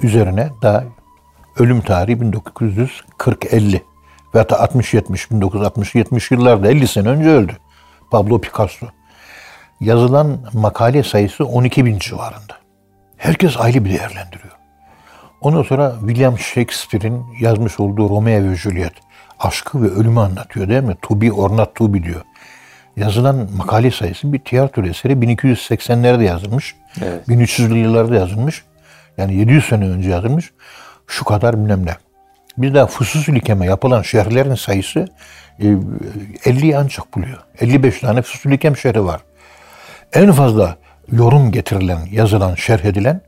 üzerine 0.00 0.50
daha 0.62 0.84
ölüm 1.56 1.80
tarihi 1.80 2.16
1940-50 2.16 3.80
ve 4.34 4.38
hatta 4.38 4.56
60-70, 4.56 5.40
1960-70 5.40 6.34
yıllarda 6.34 6.70
50 6.70 6.88
sene 6.88 7.08
önce 7.08 7.28
öldü. 7.28 7.52
Pablo 8.10 8.40
Picasso. 8.40 8.86
Yazılan 9.80 10.38
makale 10.52 11.02
sayısı 11.02 11.44
12 11.44 11.84
bin 11.84 11.98
civarında. 11.98 12.58
Herkes 13.16 13.56
ayrı 13.56 13.84
bir 13.84 13.90
değerlendiriyor. 13.90 14.52
Ondan 15.40 15.62
sonra 15.62 15.94
William 16.00 16.38
Shakespeare'in 16.38 17.24
yazmış 17.40 17.80
olduğu 17.80 18.08
Romeo 18.08 18.50
ve 18.50 18.56
Juliet 18.56 18.92
aşkı 19.46 19.82
ve 19.82 19.88
ölümü 19.88 20.20
anlatıyor 20.20 20.68
değil 20.68 20.82
mi? 20.82 20.96
To 21.02 21.20
be 21.20 21.32
or 21.32 21.56
not 21.56 21.74
to 21.74 21.94
be 21.94 22.02
diyor. 22.02 22.22
Yazılan 22.96 23.48
makale 23.56 23.90
sayısı 23.90 24.32
bir 24.32 24.38
tiyatro 24.38 24.86
eseri 24.86 25.12
1280'lerde 25.12 26.22
yazılmış. 26.22 26.74
Evet. 27.02 27.28
1300'lü 27.28 27.74
yıllarda 27.74 28.14
yazılmış. 28.14 28.64
Yani 29.18 29.34
700 29.34 29.64
sene 29.64 29.84
önce 29.84 30.10
yazılmış. 30.10 30.52
Şu 31.06 31.24
kadar 31.24 31.58
bilmem 31.58 31.86
ne. 31.86 31.96
Bir 32.58 32.74
daha 32.74 32.86
Fusus 32.86 33.28
Likeme 33.28 33.66
yapılan 33.66 34.02
şehirlerin 34.02 34.54
sayısı 34.54 35.08
e, 35.58 35.64
50'yi 35.64 36.78
ancak 36.78 37.14
buluyor. 37.14 37.38
55 37.60 38.00
tane 38.00 38.22
Fusus 38.22 38.46
Likem 38.46 38.76
şehri 38.76 39.04
var. 39.04 39.20
En 40.12 40.32
fazla 40.32 40.76
yorum 41.12 41.52
getirilen, 41.52 41.98
yazılan, 42.10 42.54
şerh 42.54 42.84
edilen 42.84 43.20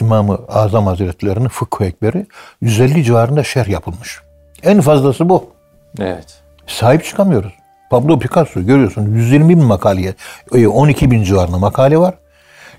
İmam-ı 0.00 0.38
Azam 0.48 0.86
Hazretleri'nin 0.86 1.48
Fıkhu 1.48 1.84
Ekberi 1.84 2.26
150 2.60 3.04
civarında 3.04 3.44
şerh 3.44 3.68
yapılmış. 3.68 4.20
En 4.62 4.80
fazlası 4.80 5.28
bu. 5.28 5.55
Evet. 6.00 6.42
Sahip 6.66 7.04
çıkamıyoruz. 7.04 7.52
Pablo 7.90 8.18
Picasso 8.18 8.60
görüyorsun 8.62 9.14
120 9.14 9.48
bin 9.48 9.64
makaleye, 9.64 10.14
e, 10.54 10.66
12 10.66 11.10
bin 11.10 11.22
civarında 11.22 11.58
makale 11.58 11.98
var. 11.98 12.14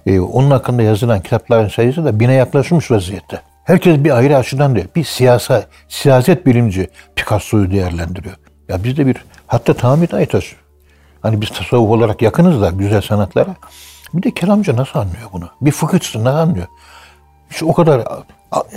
E, 0.06 0.20
Onun 0.20 0.52
hakkında 0.52 0.82
yazılan 0.82 1.22
kitapların 1.22 1.68
sayısı 1.68 2.06
da 2.06 2.20
bine 2.20 2.34
yaklaşmış 2.34 2.92
vaziyette. 2.92 3.42
Herkes 3.64 4.04
bir 4.04 4.18
ayrı 4.18 4.38
açıdan 4.38 4.76
diyor. 4.76 4.86
Bir 4.96 5.04
siyasa, 5.04 5.64
siyaset 5.88 6.46
bilimci 6.46 6.88
Picasso'yu 7.16 7.72
değerlendiriyor. 7.72 8.36
Ya 8.70 8.84
bizde 8.84 9.08
bir 9.08 9.16
hatta 9.48 9.74
Tamit 9.74 10.14
Aytaş. 10.14 10.56
Hani 11.22 11.42
biz 11.42 11.50
tasavvuf 11.50 11.90
olarak 11.90 12.22
yakınız 12.22 12.62
da 12.62 12.70
güzel 12.70 13.02
sanatlara. 13.02 13.56
Bir 14.14 14.24
de 14.24 14.32
kelamcı 14.32 14.76
nasıl 14.78 15.00
anlıyor 15.00 15.30
bunu? 15.34 15.50
Bir 15.62 15.72
fıkıhçısı 15.72 16.24
nasıl 16.24 16.38
anlıyor? 16.38 16.68
İşte 17.52 17.66
o 17.66 17.74
kadar 17.74 18.02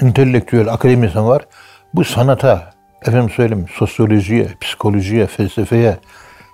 entelektüel, 0.01 0.73
akademisyen 0.73 1.29
var. 1.29 1.47
Bu 1.95 2.05
sanata, 2.05 2.71
efendim 3.03 3.31
söyleyeyim, 3.31 3.67
sosyolojiye, 3.75 4.49
psikolojiye, 4.61 5.27
felsefeye, 5.27 5.99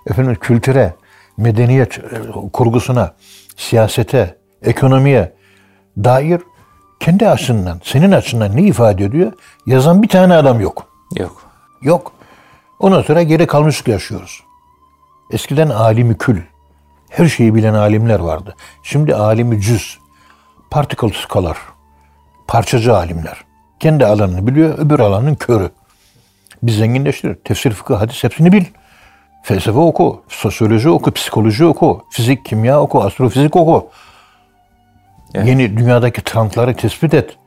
efendim 0.07 0.37
kültüre, 0.41 0.93
medeniyet 1.37 1.97
e, 1.99 2.01
kurgusuna, 2.53 3.15
siyasete, 3.55 4.37
ekonomiye 4.61 5.33
dair 5.97 6.41
kendi 6.99 7.29
açısından, 7.29 7.81
senin 7.83 8.11
açısından 8.11 8.55
ne 8.55 8.61
ifade 8.61 9.05
ediyor? 9.05 9.31
Yazan 9.65 10.03
bir 10.03 10.07
tane 10.07 10.33
adam 10.35 10.59
yok. 10.59 10.87
Yok. 11.15 11.43
Yok. 11.81 12.11
Ondan 12.79 13.01
sonra 13.01 13.23
geri 13.23 13.47
kalmışlık 13.47 13.87
yaşıyoruz. 13.87 14.43
Eskiden 15.31 15.69
alimi 15.69 16.17
kül, 16.17 16.41
her 17.09 17.27
şeyi 17.27 17.55
bilen 17.55 17.73
alimler 17.73 18.19
vardı. 18.19 18.55
Şimdi 18.83 19.15
alimi 19.15 19.61
cüz, 19.61 19.99
particle 20.71 21.11
scholar, 21.13 21.57
parçacı 22.47 22.95
alimler. 22.95 23.43
Kendi 23.79 24.05
alanını 24.05 24.47
biliyor, 24.47 24.77
öbür 24.79 24.99
alanın 24.99 25.35
körü. 25.35 25.71
Biz 26.63 26.75
zenginleştir. 26.75 27.35
Tefsir, 27.35 27.71
fıkıh, 27.71 28.01
hadis 28.01 28.23
hepsini 28.23 28.51
bil. 28.51 28.65
Felsefe 29.43 29.79
oku, 29.79 30.23
sosyoloji 30.27 30.89
oku, 30.89 31.11
psikoloji 31.11 31.65
oku, 31.65 32.01
fizik, 32.09 32.45
kimya 32.45 32.81
oku, 32.81 33.03
astrofizik 33.03 33.55
oku. 33.55 33.89
Evet. 35.35 35.47
Yeni 35.47 35.77
dünyadaki 35.77 36.23
trendleri 36.23 36.75
tespit 36.75 37.13
et. 37.13 37.37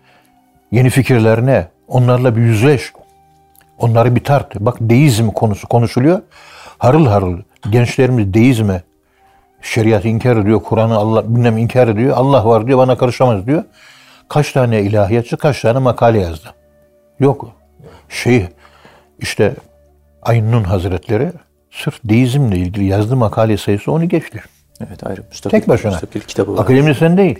Yeni 0.72 0.90
fikirlerine, 0.90 1.68
onlarla 1.88 2.36
bir 2.36 2.40
yüzleş. 2.40 2.92
Onları 3.78 4.16
bir 4.16 4.24
tart. 4.24 4.60
Bak 4.60 4.76
deizm 4.80 5.28
konusu 5.28 5.68
konuşuluyor. 5.68 6.22
Harıl 6.78 7.06
harıl 7.06 7.38
gençlerimiz 7.70 8.34
deizme, 8.34 8.82
şeriatı 9.62 10.08
inkar 10.08 10.36
ediyor, 10.36 10.62
Kur'an'ı 10.62 10.96
Allah 10.96 11.34
bilmem 11.34 11.58
inkar 11.58 11.88
ediyor. 11.88 12.16
Allah 12.16 12.46
var 12.46 12.66
diyor, 12.66 12.78
bana 12.78 12.98
karışamaz 12.98 13.46
diyor. 13.46 13.64
Kaç 14.28 14.52
tane 14.52 14.82
ilahiyatçı, 14.82 15.36
kaç 15.36 15.60
tane 15.60 15.78
makale 15.78 16.20
yazdı. 16.20 16.54
Yok. 17.20 17.48
Şey, 18.08 18.46
işte 19.20 19.54
Aynun 20.22 20.64
Hazretleri 20.64 21.32
sırf 21.70 22.00
deizmle 22.04 22.56
ilgili 22.56 22.84
yazdığı 22.84 23.16
makale 23.16 23.56
sayısı 23.56 23.92
onu 23.92 24.08
geçti. 24.08 24.42
Evet 24.86 25.06
ayrı. 25.06 25.22
Müstakil, 25.28 25.58
Tek 25.58 25.68
başına. 25.68 25.90
Müstakil 25.90 26.20
kitabı 26.20 26.56
var. 26.56 26.62
Akademisyen 26.62 27.16
değil. 27.16 27.38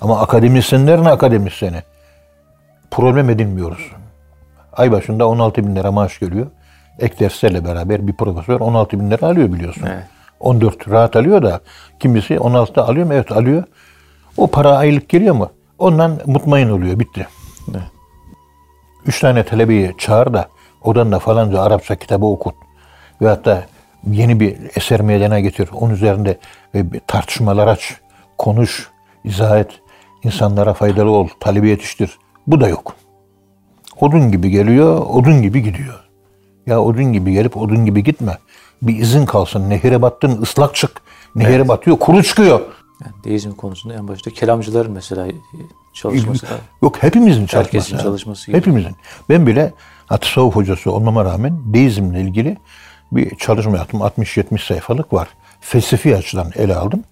Ama 0.00 0.20
akademisyenlerin 0.20 1.04
akademisyeni. 1.04 1.82
Problem 2.90 3.30
edinmiyoruz. 3.30 3.90
Ay 4.72 4.92
başında 4.92 5.28
16 5.28 5.66
bin 5.66 5.76
lira 5.76 5.92
maaş 5.92 6.18
görüyor. 6.18 6.46
Ek 6.98 7.18
derslerle 7.18 7.64
beraber 7.64 8.06
bir 8.06 8.16
profesör 8.16 8.60
16 8.60 9.00
bin 9.00 9.10
lira 9.10 9.26
alıyor 9.26 9.52
biliyorsun. 9.52 9.86
Evet. 9.86 10.04
14 10.40 10.88
rahat 10.88 11.16
alıyor 11.16 11.42
da 11.42 11.60
kimisi 12.00 12.34
16'da 12.34 12.88
alıyor 12.88 13.06
mu? 13.06 13.14
Evet 13.14 13.32
alıyor. 13.32 13.64
O 14.36 14.46
para 14.46 14.76
aylık 14.76 15.08
geliyor 15.08 15.34
mu? 15.34 15.50
Ondan 15.78 16.18
mutmain 16.26 16.70
oluyor. 16.70 16.98
Bitti. 16.98 17.26
Evet. 17.70 17.82
Üç 19.06 19.20
tane 19.20 19.44
talebeyi 19.44 19.94
çağır 19.98 20.32
da 20.34 20.48
odan 20.84 21.12
da 21.12 21.18
falanca 21.18 21.60
Arapça 21.60 21.96
kitabı 21.96 22.26
okut. 22.26 22.54
Ve 23.22 23.28
hatta 23.28 23.64
yeni 24.10 24.40
bir 24.40 24.56
eser 24.76 25.00
meydana 25.00 25.40
getir. 25.40 25.68
Onun 25.72 25.94
üzerinde 25.94 26.38
e, 26.74 26.84
tartışmalar 27.06 27.66
aç. 27.66 27.96
Konuş, 28.38 28.90
izah 29.24 29.58
et. 29.58 29.70
insanlara 30.22 30.74
faydalı 30.74 31.10
ol. 31.10 31.28
Talebe 31.40 31.68
yetiştir. 31.68 32.18
Bu 32.46 32.60
da 32.60 32.68
yok. 32.68 32.94
Odun 34.00 34.32
gibi 34.32 34.50
geliyor, 34.50 35.06
odun 35.06 35.42
gibi 35.42 35.62
gidiyor. 35.62 36.00
Ya 36.66 36.82
odun 36.82 37.12
gibi 37.12 37.32
gelip 37.32 37.56
odun 37.56 37.84
gibi 37.84 38.04
gitme. 38.04 38.38
Bir 38.82 38.96
izin 38.96 39.26
kalsın. 39.26 39.70
Nehire 39.70 40.02
battın 40.02 40.42
ıslak 40.42 40.74
çık. 40.74 41.02
Nehire 41.34 41.68
batıyor, 41.68 41.98
kuru 41.98 42.22
çıkıyor. 42.22 42.60
Yani 43.04 43.14
deizm 43.24 43.52
konusunda 43.52 43.94
en 43.94 44.08
başta 44.08 44.30
kelamcıların 44.30 44.92
mesela 44.92 45.26
çalışması. 45.94 46.46
Yok 46.82 47.02
hepimizin 47.02 47.46
çalışması. 47.46 47.76
Herkesin 47.76 47.98
çalışması 47.98 48.46
gerekiyor. 48.46 48.76
Hepimizin. 48.76 48.96
Ben 49.28 49.46
bile 49.46 49.72
tasavvuf 50.18 50.56
hocası 50.56 50.92
olmama 50.92 51.24
rağmen 51.24 51.74
deizmle 51.74 52.20
ilgili 52.20 52.56
bir 53.12 53.36
çalışma 53.36 53.76
yaptım. 53.76 54.00
60-70 54.00 54.66
sayfalık 54.66 55.12
var. 55.12 55.28
Felsefi 55.60 56.16
açıdan 56.16 56.52
ele 56.56 56.76
aldım. 56.76 57.04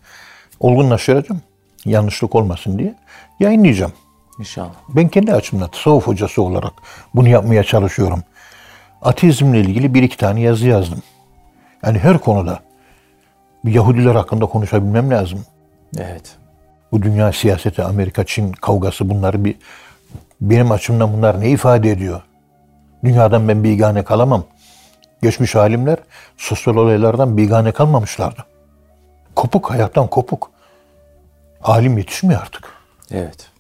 Olgunlaştıracağım. 0.61 1.43
Yanlışlık 1.85 2.35
olmasın 2.35 2.79
diye. 2.79 2.95
Yayınlayacağım. 3.41 3.93
İnşallah. 4.39 4.75
Ben 4.89 5.09
kendi 5.09 5.33
açımdan 5.33 5.69
tasavvuf 5.71 6.07
hocası 6.07 6.43
olarak 6.43 6.73
bunu 7.15 7.29
yapmaya 7.29 7.65
çalışıyorum. 7.65 8.23
Ateizmle 9.03 9.61
ilgili 9.61 9.95
bir 9.95 10.03
iki 10.03 10.17
tane 10.17 10.41
yazı 10.41 10.69
yazdım. 10.69 11.03
Yani 11.85 11.99
her 11.99 12.19
konuda 12.19 12.61
bir 13.65 13.75
Yahudiler 13.75 14.15
hakkında 14.15 14.47
konuşabilmem 14.47 15.11
lazım. 15.11 15.45
Evet. 15.99 16.37
Bu 16.93 17.03
dünya 17.03 17.33
siyaseti, 17.33 17.83
Amerika, 17.83 18.25
Çin 18.25 18.53
kavgası 18.53 19.11
bunları 19.11 19.45
bir 19.45 19.57
benim 20.41 20.73
açımdan 20.73 21.13
bunlar 21.13 21.41
ne 21.41 21.51
ifade 21.51 21.91
ediyor? 21.91 22.23
Dünyadan 23.05 23.49
ben 23.49 23.65
bigane 23.65 24.05
kalamam. 24.05 24.45
Geçmiş 25.23 25.57
alimler 25.57 25.97
sosyal 26.37 26.77
olaylardan 26.77 27.37
bigane 27.37 27.73
kalmamışlardı. 27.73 28.45
Kopuk, 29.37 29.71
hayattan 29.71 30.07
kopuk. 30.07 30.51
Alim 31.63 31.99
yetişmiyor 31.99 32.41
artık. 32.41 32.65
Evet. 33.11 33.51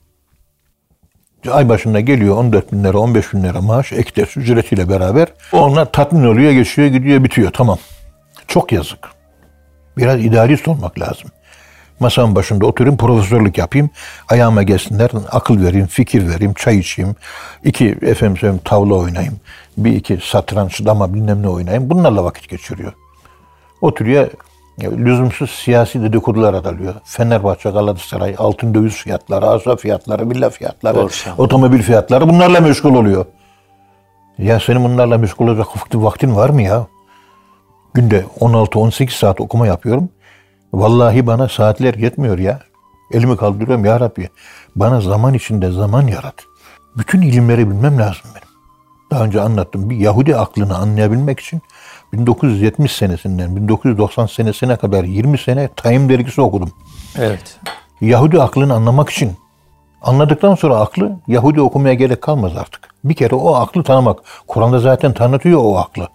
Ay 1.50 1.68
başında 1.68 2.00
geliyor 2.00 2.36
14 2.36 2.72
bin 2.72 2.84
lira, 2.84 2.98
15 2.98 3.34
bin 3.34 3.42
lira 3.42 3.60
maaş, 3.60 3.92
ek 3.92 4.16
ders 4.16 4.36
ücretiyle 4.36 4.88
beraber. 4.88 5.28
Onlar 5.52 5.92
tatmin 5.92 6.24
oluyor, 6.24 6.52
geçiyor, 6.52 6.88
gidiyor, 6.88 7.24
bitiyor. 7.24 7.50
Tamam. 7.52 7.78
Çok 8.48 8.72
yazık. 8.72 9.10
Biraz 9.96 10.20
idealist 10.20 10.68
olmak 10.68 11.00
lazım. 11.00 11.30
Masanın 12.00 12.34
başında 12.34 12.66
oturayım, 12.66 12.96
profesörlük 12.96 13.58
yapayım. 13.58 13.90
Ayağıma 14.28 14.62
gelsinler, 14.62 15.10
akıl 15.30 15.62
vereyim, 15.64 15.86
fikir 15.86 16.28
vereyim, 16.28 16.54
çay 16.54 16.78
içeyim. 16.78 17.14
iki 17.64 17.88
efendim 18.02 18.36
söyleyeyim, 18.36 18.60
tavla 18.64 18.94
oynayayım. 18.94 19.36
Bir 19.76 19.92
iki 19.92 20.18
satranç, 20.22 20.84
dama 20.84 21.14
bilmem 21.14 21.42
ne 21.42 21.48
oynayayım. 21.48 21.90
Bunlarla 21.90 22.24
vakit 22.24 22.48
geçiriyor. 22.48 22.92
Oturuyor, 23.80 24.28
lüzumsuz 24.82 25.50
siyasi 25.50 26.02
dedikodular 26.02 26.54
atılıyor. 26.54 26.94
Fenerbahçe, 27.04 27.70
Galatasaray, 27.70 28.34
altın 28.38 28.74
döviz 28.74 28.94
fiyatları, 28.94 29.46
arsa 29.46 29.76
fiyatları, 29.76 30.30
villa 30.30 30.50
fiyatları, 30.50 30.96
Borsa. 30.96 31.30
otomobil 31.38 31.82
fiyatları 31.82 32.28
bunlarla 32.28 32.60
meşgul 32.60 32.94
oluyor. 32.94 33.24
Ya 34.38 34.60
senin 34.60 34.84
bunlarla 34.84 35.18
meşgul 35.18 35.48
olacak 35.48 35.66
vakti- 35.66 36.02
vaktin 36.02 36.36
var 36.36 36.50
mı 36.50 36.62
ya? 36.62 36.86
Günde 37.94 38.24
16-18 38.40 39.16
saat 39.16 39.40
okuma 39.40 39.66
yapıyorum. 39.66 40.08
Vallahi 40.72 41.26
bana 41.26 41.48
saatler 41.48 41.94
yetmiyor 41.94 42.38
ya. 42.38 42.60
Elimi 43.12 43.36
kaldırıyorum 43.36 43.84
ya 43.84 44.00
Rabbi. 44.00 44.28
Bana 44.76 45.00
zaman 45.00 45.34
içinde 45.34 45.70
zaman 45.70 46.06
yarat. 46.06 46.34
Bütün 46.98 47.22
ilimleri 47.22 47.70
bilmem 47.70 47.98
lazım 47.98 48.30
benim. 48.34 48.48
Daha 49.10 49.24
önce 49.24 49.40
anlattım. 49.40 49.90
Bir 49.90 49.96
Yahudi 49.96 50.36
aklını 50.36 50.76
anlayabilmek 50.76 51.40
için 51.40 51.62
1970 52.12 52.92
senesinden 52.92 53.56
1990 53.56 54.26
senesine 54.26 54.76
kadar 54.76 55.04
20 55.04 55.38
sene 55.38 55.68
Time 55.68 56.08
dergisi 56.08 56.40
okudum. 56.40 56.72
Evet. 57.18 57.58
Yahudi 58.00 58.42
aklını 58.42 58.74
anlamak 58.74 59.10
için 59.10 59.32
anladıktan 60.02 60.54
sonra 60.54 60.76
aklı 60.76 61.16
Yahudi 61.26 61.60
okumaya 61.60 61.94
gerek 61.94 62.22
kalmaz 62.22 62.56
artık. 62.56 62.88
Bir 63.04 63.14
kere 63.14 63.34
o 63.34 63.54
aklı 63.54 63.82
tanımak. 63.82 64.18
Kur'an'da 64.46 64.78
zaten 64.78 65.12
tanıtıyor 65.12 65.60
o 65.64 65.78
aklı. 65.78 66.08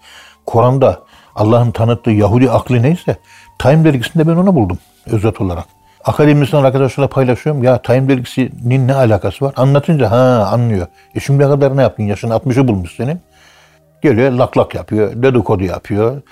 Kur'an'da 0.46 1.02
Allah'ın 1.34 1.70
tanıttığı 1.70 2.10
Yahudi 2.10 2.50
aklı 2.50 2.82
neyse 2.82 3.16
Time 3.58 3.84
dergisinde 3.84 4.28
ben 4.28 4.36
onu 4.36 4.54
buldum 4.54 4.78
özet 5.06 5.40
olarak. 5.40 5.64
Akademisyen 6.04 6.64
arkadaşlarla 6.64 7.08
paylaşıyorum. 7.08 7.62
Ya 7.62 7.82
Time 7.82 8.08
dergisinin 8.08 8.88
ne 8.88 8.94
alakası 8.94 9.44
var? 9.44 9.54
Anlatınca 9.56 10.10
ha 10.10 10.48
anlıyor. 10.52 10.86
E 11.14 11.20
şimdiye 11.20 11.48
kadar 11.48 11.76
ne 11.76 11.82
yaptın? 11.82 12.02
Yaşın 12.02 12.30
60'ı 12.30 12.68
bulmuş 12.68 12.96
senin. 12.96 13.20
Geliyor 14.02 14.32
lak 14.32 14.58
lak 14.58 14.74
yapıyor, 14.74 15.22
dedikodu 15.22 15.64
yapıyor. 15.64 16.22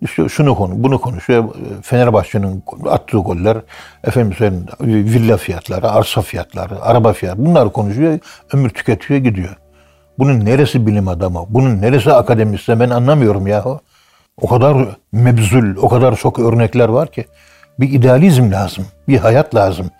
İşte 0.00 0.28
şunu 0.28 0.54
konu, 0.54 0.72
bunu 0.76 1.00
konuşuyor. 1.00 1.44
Fenerbahçe'nin 1.82 2.64
attığı 2.88 3.18
goller, 3.18 3.56
efendim 4.04 4.32
söyleyeyim, 4.32 4.66
villa 4.80 5.36
fiyatları, 5.36 5.90
arsa 5.90 6.22
fiyatları, 6.22 6.82
araba 6.82 7.12
fiyatları 7.12 7.46
bunlar 7.46 7.72
konuşuyor. 7.72 8.18
Ömür 8.52 8.70
tüketiyor 8.70 9.20
gidiyor. 9.20 9.56
Bunun 10.18 10.44
neresi 10.44 10.86
bilim 10.86 11.08
adamı? 11.08 11.46
Bunun 11.48 11.82
neresi 11.82 12.12
akademisyen? 12.12 12.80
Ben 12.80 12.90
anlamıyorum 12.90 13.46
yahu. 13.46 13.80
O 14.40 14.48
kadar 14.48 14.96
mebzul, 15.12 15.76
o 15.76 15.88
kadar 15.88 16.16
çok 16.16 16.38
örnekler 16.38 16.88
var 16.88 17.12
ki. 17.12 17.24
Bir 17.80 17.92
idealizm 17.92 18.52
lazım, 18.52 18.86
bir 19.08 19.18
hayat 19.18 19.54
lazım. 19.54 19.90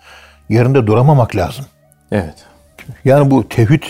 Yerinde 0.49 0.87
duramamak 0.87 1.35
lazım. 1.35 1.65
Evet. 2.11 2.45
Yani 3.05 3.31
bu 3.31 3.49
tevhid 3.49 3.83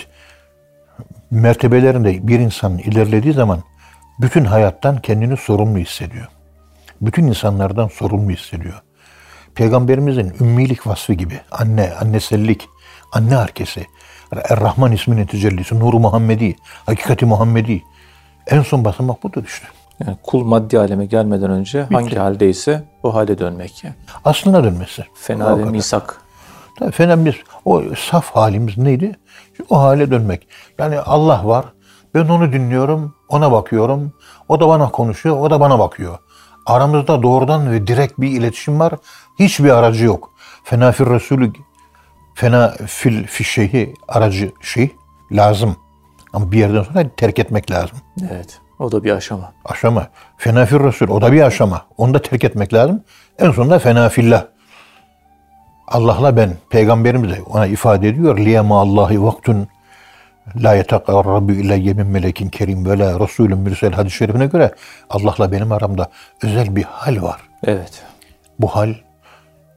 mertebelerinde 1.30 2.28
bir 2.28 2.40
insan 2.40 2.78
ilerlediği 2.78 3.32
zaman 3.32 3.62
bütün 4.20 4.44
hayattan 4.44 5.00
kendini 5.00 5.36
sorumlu 5.36 5.78
hissediyor. 5.78 6.28
Bütün 7.00 7.26
insanlardan 7.26 7.88
sorumlu 7.88 8.30
hissediyor. 8.30 8.82
Peygamberimizin 9.54 10.34
ümmilik 10.40 10.86
vasfı 10.86 11.12
gibi 11.12 11.40
anne, 11.50 11.92
annesellik, 12.00 12.68
anne 13.12 13.36
arkesi, 13.36 13.86
Er-Rahman 14.32 14.92
isminin 14.92 15.26
tecellisi, 15.26 15.78
Nur 15.78 15.94
Muhammedi, 15.94 16.56
Hakikati 16.86 17.26
Muhammedi. 17.26 17.82
En 18.46 18.62
son 18.62 18.84
basamak 18.84 19.22
budur 19.22 19.44
işte. 19.46 19.66
Yani 20.06 20.16
kul 20.22 20.44
maddi 20.44 20.78
aleme 20.78 21.06
gelmeden 21.06 21.50
önce 21.50 21.82
hangi 21.82 22.16
haldeyse 22.16 22.84
o 23.02 23.14
hale 23.14 23.38
dönmek. 23.38 23.84
Yani. 23.84 23.94
Aslına 24.24 24.64
dönmesi. 24.64 25.04
Fena 25.14 25.58
ve 25.58 25.64
misak. 25.64 26.20
Tabii 26.78 26.90
fena 26.90 27.24
biz 27.24 27.34
o 27.64 27.82
saf 27.96 28.30
halimiz 28.30 28.78
neydi? 28.78 29.16
O 29.70 29.80
hale 29.80 30.10
dönmek. 30.10 30.48
Yani 30.78 31.00
Allah 31.00 31.46
var. 31.46 31.64
Ben 32.14 32.28
onu 32.28 32.52
dinliyorum, 32.52 33.14
ona 33.28 33.52
bakıyorum. 33.52 34.12
O 34.48 34.60
da 34.60 34.68
bana 34.68 34.90
konuşuyor, 34.90 35.40
o 35.40 35.50
da 35.50 35.60
bana 35.60 35.78
bakıyor. 35.78 36.18
Aramızda 36.66 37.22
doğrudan 37.22 37.72
ve 37.72 37.86
direkt 37.86 38.20
bir 38.20 38.28
iletişim 38.28 38.80
var. 38.80 38.92
Hiçbir 39.38 39.70
aracı 39.70 40.04
yok. 40.04 40.30
Fena 40.64 40.92
fil 40.92 41.06
Resulü, 41.06 41.52
fena 42.34 42.74
fil 42.86 43.26
fişehi 43.26 43.94
aracı 44.08 44.52
şey 44.60 44.90
lazım. 45.32 45.76
Ama 46.32 46.52
bir 46.52 46.58
yerden 46.58 46.82
sonra 46.82 47.08
terk 47.16 47.38
etmek 47.38 47.70
lazım. 47.70 47.98
Evet. 48.30 48.60
O 48.80 48.92
da 48.92 49.04
bir 49.04 49.10
aşama. 49.10 49.52
Aşama. 49.64 50.06
Fena 50.36 50.66
fil 50.66 50.80
Resul. 50.80 51.08
O 51.08 51.20
da 51.20 51.32
bir 51.32 51.42
aşama. 51.42 51.86
Onu 51.98 52.14
da 52.14 52.22
terk 52.22 52.44
etmek 52.44 52.74
lazım. 52.74 53.02
En 53.38 53.50
sonunda 53.50 53.78
fena 53.78 54.08
fillah. 54.08 54.44
Allah'la 55.88 56.36
ben. 56.36 56.56
Peygamberimiz 56.70 57.30
de 57.30 57.42
ona 57.42 57.66
ifade 57.66 58.08
ediyor. 58.08 58.38
Liyema 58.38 58.80
Allahi 58.80 59.22
vaktun 59.22 59.68
la 60.56 60.74
yetekarrabu 60.74 61.52
ileyye 61.52 61.94
min 61.94 62.06
melekin 62.06 62.48
kerim 62.48 62.86
ve 62.86 62.98
la 62.98 63.20
Resulün 63.20 63.58
mürsel 63.58 63.92
hadis-i 63.92 64.16
şerifine 64.16 64.46
göre 64.46 64.74
Allah'la 65.10 65.52
benim 65.52 65.72
aramda 65.72 66.10
özel 66.42 66.76
bir 66.76 66.82
hal 66.82 67.22
var. 67.22 67.40
Evet. 67.64 68.02
Bu 68.58 68.66
hal 68.66 68.94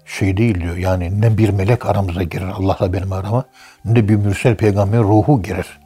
şey 0.06 0.38
değil 0.38 0.62
diyor. 0.62 0.78
Yani 0.78 1.22
ne 1.22 1.38
bir 1.38 1.50
melek 1.50 1.86
aramıza 1.86 2.24
girer 2.24 2.48
Allah'la 2.48 2.94
benim 2.94 3.14
arama 3.14 3.44
ne 3.86 4.08
bir 4.08 4.16
mürsel 4.16 4.56
peygamberin 4.56 5.04
ruhu 5.04 5.42
girer. 5.42 5.80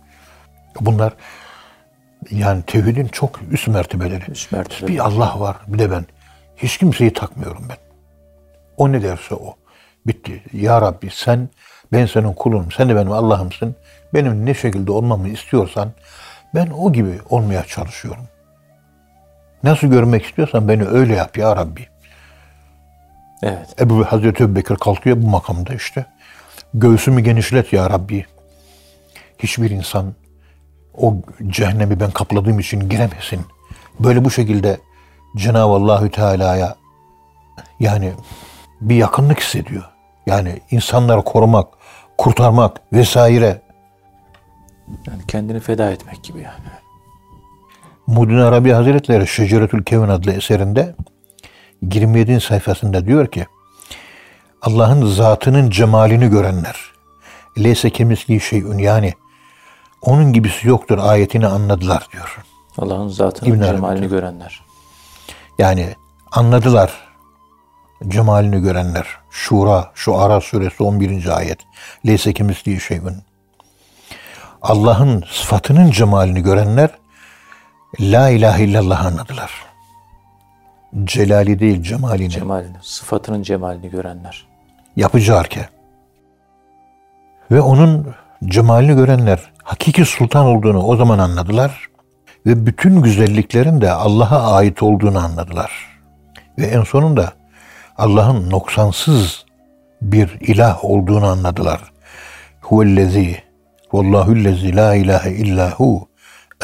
Bunlar 0.82 1.14
yani 2.32 2.64
tevhidin 2.64 3.08
çok 3.08 3.40
üst 3.52 3.68
mertebeleri. 3.68 4.32
Üst 4.32 4.52
mertebe. 4.52 4.88
Bir 4.88 5.00
Allah 5.00 5.40
var 5.40 5.58
bir 5.68 5.80
de 5.80 5.92
ben. 5.92 6.06
Hiç 6.58 6.78
kimseyi 6.78 7.14
takmıyorum 7.14 7.66
ben. 7.70 7.78
O 8.78 8.92
ne 8.92 9.04
derse 9.04 9.36
o. 9.36 9.56
Bitti. 10.08 10.44
Ya 10.54 10.82
Rabbi 10.82 11.10
sen 11.12 11.50
ben 11.92 12.06
senin 12.06 12.34
kulunum. 12.34 12.72
Sen 12.72 12.90
de 12.90 12.96
benim 12.96 13.12
Allah'ımsın. 13.12 13.76
Benim 14.14 14.46
ne 14.46 14.54
şekilde 14.54 14.92
olmamı 14.92 15.30
istiyorsan 15.30 15.92
ben 16.56 16.70
o 16.70 16.94
gibi 16.94 17.20
olmaya 17.30 17.64
çalışıyorum. 17.64 18.24
Nasıl 19.64 19.88
görmek 19.88 20.26
istiyorsan 20.26 20.68
beni 20.68 20.86
öyle 20.86 21.16
yap 21.16 21.38
ya 21.38 21.56
Rabbi. 21.56 21.88
Evet. 23.44 23.82
Ebu 23.82 24.06
Hazreti 24.06 24.44
Ebubekir 24.44 24.76
kalkıyor 24.76 25.22
bu 25.22 25.28
makamda 25.28 25.74
işte. 25.74 26.06
Göğsümü 26.74 27.22
genişlet 27.22 27.74
ya 27.74 27.90
Rabbi. 27.90 28.26
Hiçbir 29.40 29.70
insan 29.70 30.14
o 30.98 31.16
cehennemi 31.48 32.00
ben 32.00 32.12
kapladığım 32.12 32.60
için 32.60 32.90
giremesin. 32.90 33.42
Böyle 34.00 34.26
bu 34.26 34.32
şekilde 34.32 34.78
Cenab-ı 35.36 35.74
Allahü 35.74 36.12
Teala'ya 36.12 36.76
yani 37.80 38.14
bir 38.82 38.96
yakınlık 38.96 39.40
hissediyor. 39.40 39.84
Yani 40.26 40.60
insanları 40.72 41.22
korumak, 41.22 41.68
kurtarmak 42.18 42.82
vesaire. 42.94 43.62
Yani 45.08 45.22
kendini 45.28 45.60
feda 45.60 45.92
etmek 45.92 46.24
gibi 46.24 46.40
yani. 46.40 46.78
Muhyiddin 48.08 48.38
Arabi 48.38 48.72
Hazretleri 48.72 49.28
Şeceretül 49.28 49.84
Kevin 49.84 50.08
adlı 50.08 50.32
eserinde 50.32 50.96
27. 51.82 52.42
sayfasında 52.42 53.06
diyor 53.06 53.28
ki 53.28 53.46
Allah'ın 54.62 55.06
zatının 55.06 55.70
cemalini 55.70 56.30
görenler 56.30 56.76
leyse 57.58 57.90
kemisli 57.90 58.40
şeyün 58.40 58.78
yani 58.78 59.14
onun 60.02 60.34
gibisi 60.34 60.68
yoktur 60.68 60.98
ayetini 60.98 61.48
anladılar 61.48 62.08
diyor. 62.14 62.46
Allah'ın 62.78 63.08
zatının 63.08 63.62
cemalini 63.62 64.08
görenler. 64.08 64.62
Yani 65.60 65.96
anladılar 66.32 66.92
cemalini 68.08 68.62
görenler. 68.62 69.08
Şura, 69.32 69.92
şu 69.96 70.18
Ara 70.18 70.42
suresi 70.42 70.84
11. 70.84 71.38
ayet. 71.38 71.60
Leyse 72.06 72.34
kemisli 72.34 72.80
şeyün. 72.80 73.18
Allah'ın 74.62 75.24
sıfatının 75.32 75.92
cemalini 75.92 76.44
görenler 76.44 76.90
La 78.00 78.30
ilahe 78.30 78.64
illallah 78.64 79.06
anladılar. 79.06 79.52
Celali 81.04 81.60
değil 81.60 81.84
cemalini. 81.84 82.30
Cemalini, 82.30 82.78
sıfatının 82.82 83.44
cemalini 83.44 83.90
görenler. 83.90 84.48
yapıcı 84.96 85.36
arke. 85.38 85.70
Ve 87.52 87.62
onun 87.62 88.16
cemalini 88.46 88.96
görenler 88.96 89.52
hakiki 89.68 90.06
sultan 90.06 90.46
olduğunu 90.46 90.84
o 90.84 90.96
zaman 90.96 91.20
anladılar 91.20 91.88
ve 92.46 92.66
bütün 92.66 93.02
güzelliklerin 93.02 93.82
de 93.82 93.92
Allah'a 93.92 94.56
ait 94.56 94.84
olduğunu 94.84 95.20
anladılar. 95.20 95.72
Ve 96.58 96.66
en 96.66 96.84
sonunda 96.84 97.34
Allah'ın 97.98 98.50
noksansız 98.50 99.46
bir 100.02 100.38
ilah 100.42 100.86
olduğunu 100.86 101.26
anladılar. 101.26 101.82
Huvellezi 102.62 103.38
vallahullezi 103.94 104.76
la 104.76 104.96
ilahe 104.96 105.32
illahu 105.32 106.08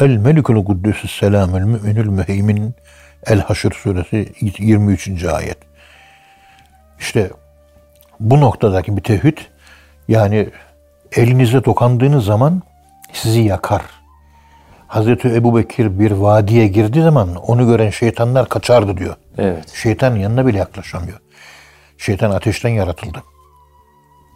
el 0.00 0.16
melikul 0.16 0.64
kuddüsü 0.64 1.08
selamül 1.08 1.64
müminül 1.64 2.08
müheymin 2.08 2.74
El 3.26 3.40
Haşr 3.40 3.70
suresi 3.70 4.32
23. 4.40 5.24
ayet. 5.24 5.58
İşte 7.00 7.30
bu 8.20 8.40
noktadaki 8.40 8.96
bir 8.96 9.02
tevhid 9.02 9.38
yani 10.08 10.48
elinize 11.12 11.64
dokandığınız 11.64 12.24
zaman 12.24 12.62
sizi 13.14 13.40
yakar. 13.40 13.82
Hazreti 14.86 15.28
Ebu 15.28 15.56
Bekir 15.56 15.98
bir 15.98 16.10
vadiye 16.10 16.66
girdiği 16.66 17.02
zaman 17.02 17.34
onu 17.34 17.66
gören 17.66 17.90
şeytanlar 17.90 18.48
kaçardı 18.48 18.96
diyor. 18.96 19.16
Evet. 19.38 19.68
Şeytan 19.74 20.14
yanına 20.16 20.46
bile 20.46 20.58
yaklaşamıyor. 20.58 21.18
Şeytan 21.98 22.30
ateşten 22.30 22.70
yaratıldı. 22.70 23.22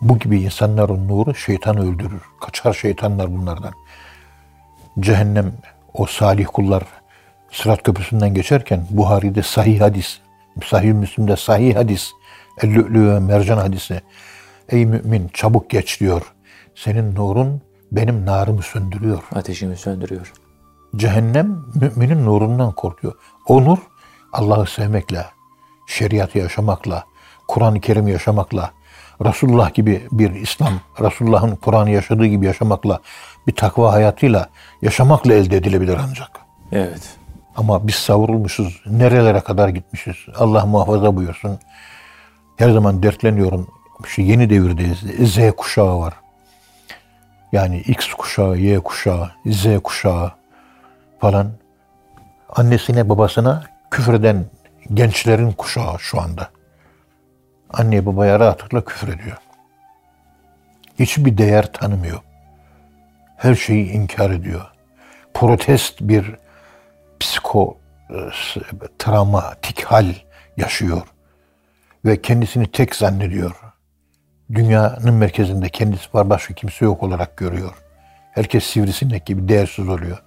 Bu 0.01 0.19
gibi 0.19 0.41
insanların 0.41 1.09
nuru 1.09 1.35
şeytanı 1.35 1.93
öldürür. 1.93 2.23
Kaçar 2.41 2.73
şeytanlar 2.73 3.37
bunlardan. 3.37 3.73
Cehennem 5.01 5.53
o 5.95 6.07
salih 6.07 6.47
kullar 6.53 6.83
Sırat 7.53 7.83
Köprüsü'nden 7.83 8.35
geçerken 8.35 8.87
Buhari'de 8.91 9.43
sahih 9.43 9.81
hadis, 9.81 10.19
Sahih 10.65 10.93
Müslim'de 10.93 11.37
sahih 11.37 11.77
hadis, 11.77 12.11
El-Lü'lü 12.63 13.11
ve 13.15 13.21
Mercan 13.21 13.59
hadisi. 13.59 14.01
Ey 14.69 14.87
mümin 14.87 15.29
çabuk 15.29 15.71
geç 15.71 16.01
diyor. 16.01 16.35
Senin 16.75 17.15
nurun 17.15 17.63
benim 17.93 18.27
narımı 18.27 18.63
söndürüyor. 18.63 19.23
Ateşimi 19.35 19.77
söndürüyor. 19.77 20.33
Cehennem 20.97 21.65
müminin 21.75 22.25
nurundan 22.27 22.73
korkuyor. 22.73 23.15
O 23.47 23.65
nur 23.65 23.79
Allah'ı 24.33 24.67
sevmekle, 24.67 25.27
şeriatı 25.87 26.39
yaşamakla, 26.39 27.05
Kur'an-ı 27.49 27.81
Kerim 27.81 28.09
yaşamakla, 28.09 28.71
Resulullah 29.25 29.75
gibi 29.75 30.07
bir 30.13 30.31
İslam, 30.31 30.73
Resulullah'ın 31.01 31.57
Kur'an'ı 31.57 31.91
yaşadığı 31.91 32.27
gibi 32.27 32.47
yaşamakla, 32.47 33.01
bir 33.47 33.55
takva 33.55 33.93
hayatıyla 33.93 34.49
yaşamakla 34.83 35.35
elde 35.35 35.57
edilebilir 35.57 35.99
ancak. 36.09 36.31
Evet. 36.73 37.17
Ama 37.57 37.87
biz 37.87 37.95
savrulmuşuz. 37.95 38.83
Nerelere 38.87 39.41
kadar 39.41 39.69
gitmişiz. 39.69 40.17
Allah 40.37 40.67
muhafaza 40.67 41.17
buyursun. 41.17 41.59
Her 42.57 42.71
zaman 42.71 43.03
dertleniyorum. 43.03 43.67
Şu 44.07 44.23
yeni 44.23 44.51
devirdeyiz. 44.51 44.99
Z 45.33 45.39
kuşağı 45.57 45.99
var. 45.99 46.15
Yani 47.53 47.81
X 47.81 48.15
kuşağı, 48.15 48.57
Y 48.57 48.81
kuşağı, 48.81 49.31
Z 49.47 49.67
kuşağı 49.85 50.33
falan. 51.21 51.53
Annesine 52.49 53.09
babasına 53.09 53.65
küfreden 53.91 54.45
gençlerin 54.95 55.53
kuşağı 55.53 55.99
şu 55.99 56.21
anda. 56.21 56.51
Anne 57.71 58.07
babaya 58.07 58.41
rahatlıkla 58.41 58.85
küfür 58.85 59.09
ediyor. 59.09 59.37
Hiçbir 60.99 61.39
değer 61.39 61.73
tanımıyor. 61.73 62.21
Her 63.37 63.55
şeyi 63.55 63.91
inkar 63.91 64.31
ediyor. 64.31 64.73
Protest 65.35 66.01
bir 66.01 66.35
psiko 67.21 67.79
e, 68.11 68.15
travmatik 68.99 69.85
hal 69.85 70.15
yaşıyor 70.57 71.03
ve 72.05 72.23
kendisini 72.23 72.67
tek 72.67 72.97
zannediyor. 72.97 73.68
Dünyanın 74.55 75.15
merkezinde 75.15 75.69
kendisi 75.69 76.09
var 76.15 76.31
başka 76.31 76.55
kimse 76.55 76.85
yok 76.85 77.03
olarak 77.03 77.37
görüyor. 77.37 77.75
Herkes 78.33 78.65
sivrisinek 78.65 79.27
gibi 79.27 79.49
değersiz 79.49 79.89
oluyor. 79.89 80.23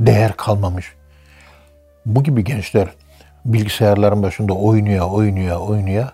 Değer 0.00 0.36
kalmamış. 0.36 0.94
Bu 2.06 2.22
gibi 2.22 2.44
gençler 2.44 2.88
bilgisayarların 3.44 4.22
başında 4.22 4.52
oynuyor, 4.52 5.10
oynuyor, 5.10 5.60
oynuyor. 5.60 6.08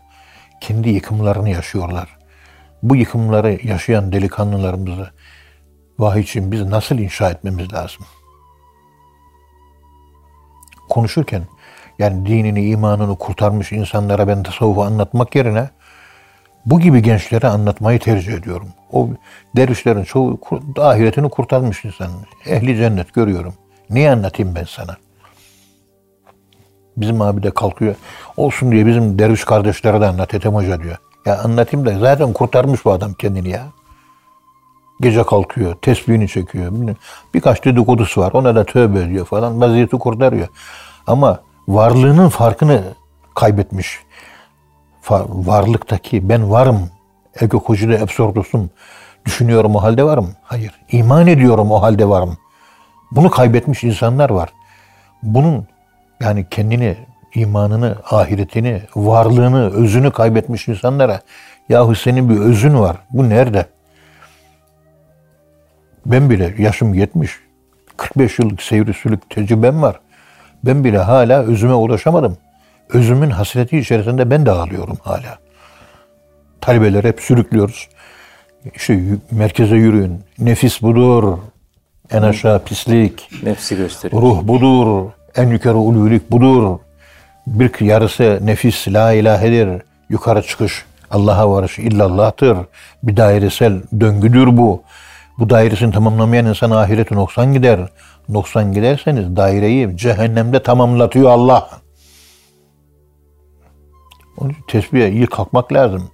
Kendi 0.61 0.89
yıkımlarını 0.89 1.51
yaşıyorlar. 1.51 2.17
Bu 2.83 2.97
yıkımları 2.97 3.67
yaşayan 3.67 4.13
delikanlılarımızı 4.13 5.11
vahiy 5.99 6.23
için 6.23 6.53
biz 6.53 6.63
nasıl 6.63 6.99
inşa 6.99 7.31
etmemiz 7.31 7.73
lazım? 7.73 8.07
konuşurken 10.89 11.43
yani 11.99 12.27
dinini, 12.27 12.67
imanını 12.67 13.19
kurtarmış 13.19 13.73
insanlara 13.73 14.29
ben 14.29 14.43
tasavvufu 14.43 14.83
anlatmak 14.83 15.35
yerine 15.35 15.71
bu 16.67 16.81
gibi 16.81 17.03
gençlere 17.03 17.49
anlatmayı 17.49 17.99
tercih 17.99 18.33
ediyorum. 18.33 18.69
O 18.93 19.09
dervişlerin 19.57 20.05
çoğu 20.05 20.41
ahiretini 20.79 21.29
kurtarmış 21.29 21.85
insan. 21.85 22.09
Ehli 22.47 22.77
cennet 22.77 23.15
görüyorum. 23.15 23.55
Niye 23.91 24.11
anlatayım 24.11 24.55
ben 24.55 24.65
sana? 24.65 24.97
Bizim 26.97 27.23
abi 27.23 27.43
de 27.43 27.51
kalkıyor. 27.51 27.95
Olsun 28.37 28.73
diye 28.73 28.87
bizim 28.87 29.19
derviş 29.19 29.45
kardeşlere 29.45 30.01
de 30.01 30.07
anlat 30.07 30.35
Ethem 30.35 30.55
Hoca 30.55 30.83
diyor. 30.83 30.97
Ya 31.27 31.39
anlatayım 31.39 31.87
da 31.87 31.99
zaten 31.99 32.33
kurtarmış 32.33 32.85
bu 32.85 32.93
adam 32.93 33.15
kendini 33.15 33.49
ya. 33.49 33.67
Gece 35.01 35.23
kalkıyor, 35.23 35.75
tesbihini 35.75 36.29
çekiyor. 36.29 36.73
Birkaç 37.35 37.65
dedikodusu 37.65 38.21
var. 38.21 38.33
Ona 38.33 38.55
da 38.55 38.65
tövbe 38.65 39.01
ediyor 39.01 39.27
falan. 39.27 39.61
Vaziyeti 39.61 39.99
kurtarıyor. 39.99 40.49
Ama 41.07 41.41
varlığının 41.69 42.29
farkını 42.29 42.83
kaybetmiş. 43.35 44.01
Varlıktaki 45.11 46.29
ben 46.29 46.51
varım. 46.51 46.91
Ego 47.41 47.61
kocide 47.61 48.01
absordusum. 48.01 48.71
Düşünüyorum 49.27 49.77
o 49.77 49.83
halde 49.83 50.05
varım. 50.05 50.35
Hayır. 50.43 50.81
İman 50.93 51.27
ediyorum 51.27 51.73
o 51.73 51.83
halde 51.83 52.09
varım. 52.09 52.39
Bunu 53.11 53.31
kaybetmiş 53.31 53.85
insanlar 53.85 54.31
var. 54.31 54.53
Bunun 55.23 55.67
yani 56.21 56.47
kendini, 56.51 56.97
imanını, 57.35 57.97
ahiretini, 58.11 58.83
varlığını, 58.97 59.71
özünü 59.71 60.11
kaybetmiş 60.11 60.69
insanlara 60.69 61.21
yahu 61.69 61.95
senin 61.95 62.29
bir 62.29 62.37
özün 62.37 62.79
var. 62.79 62.97
Bu 63.11 63.29
nerede? 63.29 63.67
Ben 66.07 66.31
bile 66.31 66.55
yaşım 66.59 66.95
70. 66.95 67.41
45 67.97 68.39
yıllık 68.39 68.63
seyri 68.63 68.95
sülük 68.95 69.31
tecrübem 69.31 69.83
var. 69.83 70.01
Ben 70.65 70.85
bile 70.85 70.99
hala 70.99 71.43
özüme 71.43 71.75
ulaşamadım. 71.75 72.39
Özümün 72.89 73.31
hasreti 73.31 73.79
içerisinde 73.79 74.31
ben 74.31 74.47
de 74.47 74.51
ağlıyorum 74.51 74.99
hala. 75.03 75.39
Talebeleri 76.61 77.09
hep 77.09 77.21
sürüklüyoruz. 77.21 77.89
İşte 78.75 79.01
merkeze 79.31 79.77
yürüyün. 79.77 80.21
Nefis 80.39 80.83
budur. 80.83 81.39
En 82.11 82.23
aşağı 82.23 82.65
pislik. 82.65 83.31
Nefsi 83.43 83.77
gösteriyor. 83.77 84.23
Ruh 84.23 84.43
budur. 84.43 85.11
En 85.37 85.49
yukarı 85.49 85.77
ululik 85.77 86.31
budur. 86.31 86.79
Bir 87.47 87.81
yarısı 87.81 88.39
nefis 88.43 88.89
la 88.89 89.13
ilahedir. 89.13 89.83
Yukarı 90.09 90.43
çıkış 90.43 90.85
Allah'a 91.11 91.51
varış 91.51 91.79
illallah'tır. 91.79 92.57
Bir 93.03 93.17
dairesel 93.17 93.83
döngüdür 94.01 94.57
bu. 94.57 94.83
Bu 95.39 95.51
dairesini 95.51 95.93
tamamlamayan 95.93 96.47
insan 96.47 96.71
ahireti 96.71 97.15
noksan 97.15 97.53
gider. 97.53 97.81
Noksan 98.29 98.73
giderseniz 98.73 99.37
daireyi 99.37 99.97
cehennemde 99.97 100.63
tamamlatıyor 100.63 101.31
Allah. 101.31 101.69
Onun 104.39 104.57
tesbihe 104.69 105.11
iyi 105.11 105.27
kalkmak 105.27 105.73
lazım. 105.73 106.11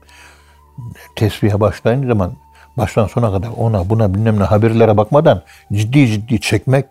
Tesbihe 1.17 1.61
başlayınca 1.61 2.09
zaman 2.09 2.33
baştan 2.77 3.07
sona 3.07 3.33
kadar 3.33 3.49
ona 3.57 3.91
buna 3.91 4.15
bilmem 4.15 4.41
ne 4.41 4.45
haberlere 4.45 4.97
bakmadan 4.97 5.43
ciddi 5.73 6.07
ciddi 6.07 6.41
çekmek 6.41 6.87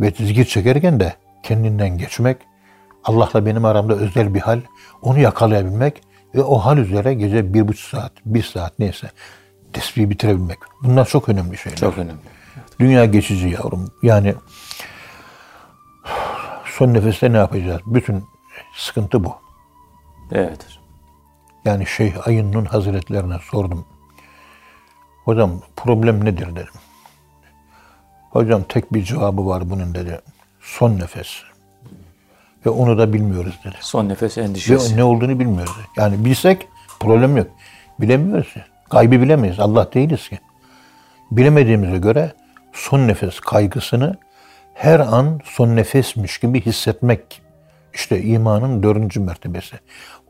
ve 0.00 0.10
zikir 0.10 0.44
çekerken 0.44 1.00
de 1.00 1.14
kendinden 1.42 1.98
geçmek, 1.98 2.36
Allah'la 3.04 3.46
benim 3.46 3.64
aramda 3.64 3.94
özel 3.94 4.34
bir 4.34 4.40
hal, 4.40 4.60
onu 5.02 5.18
yakalayabilmek 5.18 6.02
ve 6.34 6.42
o 6.42 6.58
hal 6.58 6.78
üzere 6.78 7.14
gece 7.14 7.54
bir 7.54 7.68
buçuk 7.68 7.88
saat, 7.88 8.12
bir 8.26 8.42
saat 8.42 8.78
neyse 8.78 9.10
tesbihi 9.72 10.10
bitirebilmek. 10.10 10.58
Bunlar 10.82 11.04
çok 11.04 11.28
önemli 11.28 11.56
şeyler. 11.58 11.78
Çok 11.78 11.98
önemli. 11.98 12.20
Dünya 12.80 13.04
geçici 13.04 13.48
yavrum. 13.48 13.90
Yani 14.02 14.34
son 16.64 16.94
nefeste 16.94 17.32
ne 17.32 17.36
yapacağız? 17.36 17.80
Bütün 17.86 18.24
sıkıntı 18.76 19.24
bu. 19.24 19.43
Evet. 20.32 20.66
Yani 21.64 21.86
Şeyh 21.86 22.26
Ayın'ın 22.28 22.64
hazretlerine 22.64 23.38
sordum. 23.50 23.86
Hocam 25.24 25.60
problem 25.76 26.24
nedir 26.24 26.56
dedim. 26.56 26.72
Hocam 28.30 28.62
tek 28.62 28.94
bir 28.94 29.02
cevabı 29.04 29.46
var 29.46 29.70
bunun 29.70 29.94
dedi. 29.94 30.20
Son 30.60 30.98
nefes. 30.98 31.28
Ve 32.66 32.70
onu 32.70 32.98
da 32.98 33.12
bilmiyoruz 33.12 33.60
dedi. 33.64 33.76
Son 33.80 34.08
nefes 34.08 34.38
Ve 34.38 34.42
endişesi. 34.42 34.96
ne 34.96 35.04
olduğunu 35.04 35.38
bilmiyoruz. 35.38 35.76
Yani 35.96 36.24
bilsek 36.24 36.68
problem 37.00 37.36
yok. 37.36 37.46
Bilemiyoruz. 38.00 38.54
Kaybı 38.90 39.20
bilemeyiz. 39.20 39.60
Allah 39.60 39.92
değiliz 39.92 40.28
ki. 40.28 40.38
Bilemediğimize 41.30 41.98
göre 41.98 42.32
son 42.72 43.08
nefes 43.08 43.40
kaygısını 43.40 44.16
her 44.74 45.00
an 45.00 45.40
son 45.44 45.76
nefesmiş 45.76 46.38
gibi 46.38 46.60
hissetmek 46.60 47.42
işte 47.94 48.22
imanın 48.22 48.82
dördüncü 48.82 49.20
mertebesi. 49.20 49.76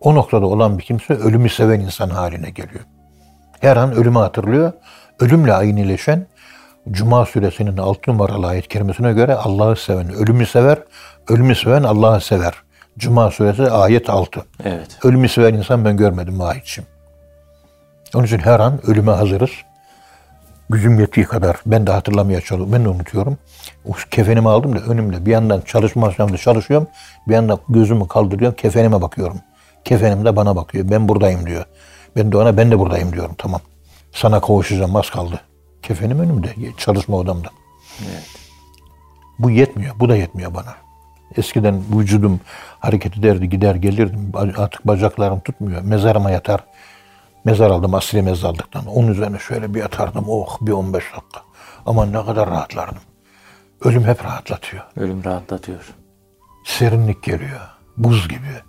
O 0.01 0.15
noktada 0.15 0.47
olan 0.47 0.79
bir 0.79 0.83
kimse 0.83 1.15
ölümü 1.15 1.49
seven 1.49 1.81
insan 1.81 2.11
haline 2.11 2.51
geliyor. 2.51 2.85
Her 3.61 3.77
an 3.77 3.93
ölümü 3.93 4.19
hatırlıyor. 4.19 4.73
Ölümle 5.21 5.55
aynileşen 5.55 6.27
Cuma 6.91 7.27
suresinin 7.27 7.77
6 7.77 8.11
numaralı 8.11 8.47
ayet 8.47 8.69
kerimesine 8.69 9.12
göre 9.12 9.35
Allah'ı 9.35 9.77
seven 9.77 10.15
ölümü 10.15 10.47
sever, 10.47 10.79
ölümü 11.29 11.55
seven 11.55 11.83
Allah'ı 11.83 12.21
sever. 12.21 12.55
Cuma 12.99 13.31
suresi 13.31 13.71
ayet 13.71 14.11
6. 14.11 14.43
Evet. 14.65 14.99
Ölümü 15.05 15.29
seven 15.29 15.55
insan 15.55 15.85
ben 15.85 15.97
görmedim 15.97 16.41
Vahit'ciğim. 16.41 16.89
Onun 18.15 18.25
için 18.25 18.39
her 18.39 18.61
an 18.61 18.81
ölüme 18.87 19.12
hazırız. 19.12 19.51
Gücüm 20.71 21.01
yettiği 21.01 21.27
kadar 21.27 21.57
ben 21.67 21.87
de 21.87 21.93
hatırlamaya 21.93 22.41
çalışıyorum. 22.41 22.73
Ben 22.73 22.85
de 22.85 22.89
unutuyorum. 22.89 23.39
O 23.89 23.93
kefenimi 24.11 24.49
aldım 24.49 24.77
da 24.77 24.81
önümde. 24.81 25.27
Bir 25.27 25.31
yandan 25.31 25.61
çalışma 25.61 26.07
aşamasında 26.07 26.39
çalışıyorum. 26.39 26.89
Bir 27.29 27.35
yandan 27.35 27.59
gözümü 27.69 28.09
kaldırıyorum. 28.09 28.57
Kefenime 28.57 29.03
bakıyorum. 29.03 29.41
Kefenim 29.85 30.25
de 30.25 30.37
bana 30.37 30.57
bakıyor. 30.57 30.91
Ben 30.91 31.09
buradayım 31.09 31.47
diyor. 31.47 31.65
Ben 32.17 32.33
de 32.33 32.37
ona 32.37 32.57
ben 32.57 32.71
de 32.71 32.79
buradayım 32.79 33.12
diyorum. 33.12 33.35
Tamam. 33.39 33.61
Sana 34.12 34.41
kavuşacağım 34.41 34.97
az 34.97 35.11
kaldı. 35.11 35.41
Kefenim 35.83 36.21
önümde. 36.21 36.55
Çalışma 36.79 37.17
odamda. 37.17 37.49
Bu 39.39 39.51
yetmiyor. 39.51 39.95
Bu 40.01 40.09
da 40.09 40.17
yetmiyor 40.17 40.55
bana. 40.55 40.75
Eskiden 41.37 41.83
vücudum 41.93 42.41
hareket 42.81 43.19
ederdi, 43.19 43.49
gider 43.49 43.75
gelirdim. 43.75 44.33
Artık 44.35 44.87
bacaklarım 44.87 45.41
tutmuyor. 45.41 45.83
Mezarıma 45.83 46.31
yatar. 46.31 46.65
Mezar 47.45 47.70
aldım, 47.70 47.95
asli 47.95 48.22
mezarlıktan. 48.22 48.86
Onun 48.86 49.09
üzerine 49.09 49.38
şöyle 49.38 49.74
bir 49.74 49.80
yatardım. 49.80 50.24
Oh 50.28 50.59
bir 50.61 50.72
15 50.72 51.05
dakika. 51.05 51.40
Ama 51.86 52.07
ne 52.07 52.24
kadar 52.24 52.51
rahatlardım. 52.51 53.03
Ölüm 53.84 54.05
hep 54.05 54.24
rahatlatıyor. 54.24 54.82
Ölüm 54.97 55.24
rahatlatıyor. 55.24 55.95
Serinlik 56.64 57.22
geliyor. 57.22 57.61
Buz 57.97 58.28
gibi. 58.28 58.61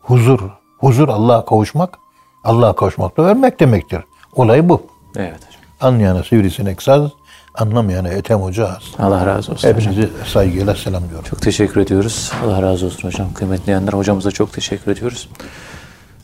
Huzur. 0.00 0.40
Huzur 0.78 1.08
Allah'a 1.08 1.44
kavuşmak. 1.44 1.98
Allah'a 2.44 2.76
kavuşmak 2.76 3.16
da 3.16 3.22
ölmek 3.22 3.60
demektir. 3.60 4.00
Olay 4.32 4.68
bu. 4.68 4.82
Evet 5.16 5.36
hocam. 5.46 5.62
Anlayana 5.80 6.22
sivrisinek 6.24 6.82
saz, 6.82 7.10
anlamayana 7.54 8.08
etem 8.08 8.40
hoca 8.40 8.68
az. 8.68 8.82
Allah 8.98 9.26
razı 9.26 9.52
olsun 9.52 9.68
hocam. 9.68 9.80
Hepinizi 9.80 10.10
saygıyla 10.26 10.74
selamlıyorum. 10.74 11.24
Çok 11.24 11.42
teşekkür 11.42 11.80
ediyoruz. 11.80 12.32
Allah 12.44 12.62
razı 12.62 12.86
olsun 12.86 13.08
hocam. 13.08 13.32
Kıymetli 13.34 13.62
dinleyenler 13.62 13.92
hocamıza 13.92 14.30
çok 14.30 14.52
teşekkür 14.52 14.92
ediyoruz. 14.92 15.28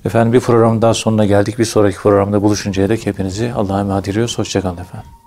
Efendim 0.05 0.33
bir 0.33 0.41
programın 0.41 0.83
daha 0.83 0.95
sonuna 0.95 1.25
geldik. 1.25 1.59
Bir 1.59 1.65
sonraki 1.65 1.97
programda 1.97 2.43
buluşuncaya 2.43 2.89
dek 2.89 3.07
hepinizi 3.07 3.53
Allah'a 3.53 3.81
emanet 3.81 4.09
ediyoruz. 4.09 4.39
Hoşçakalın 4.39 4.79
efendim. 4.79 5.24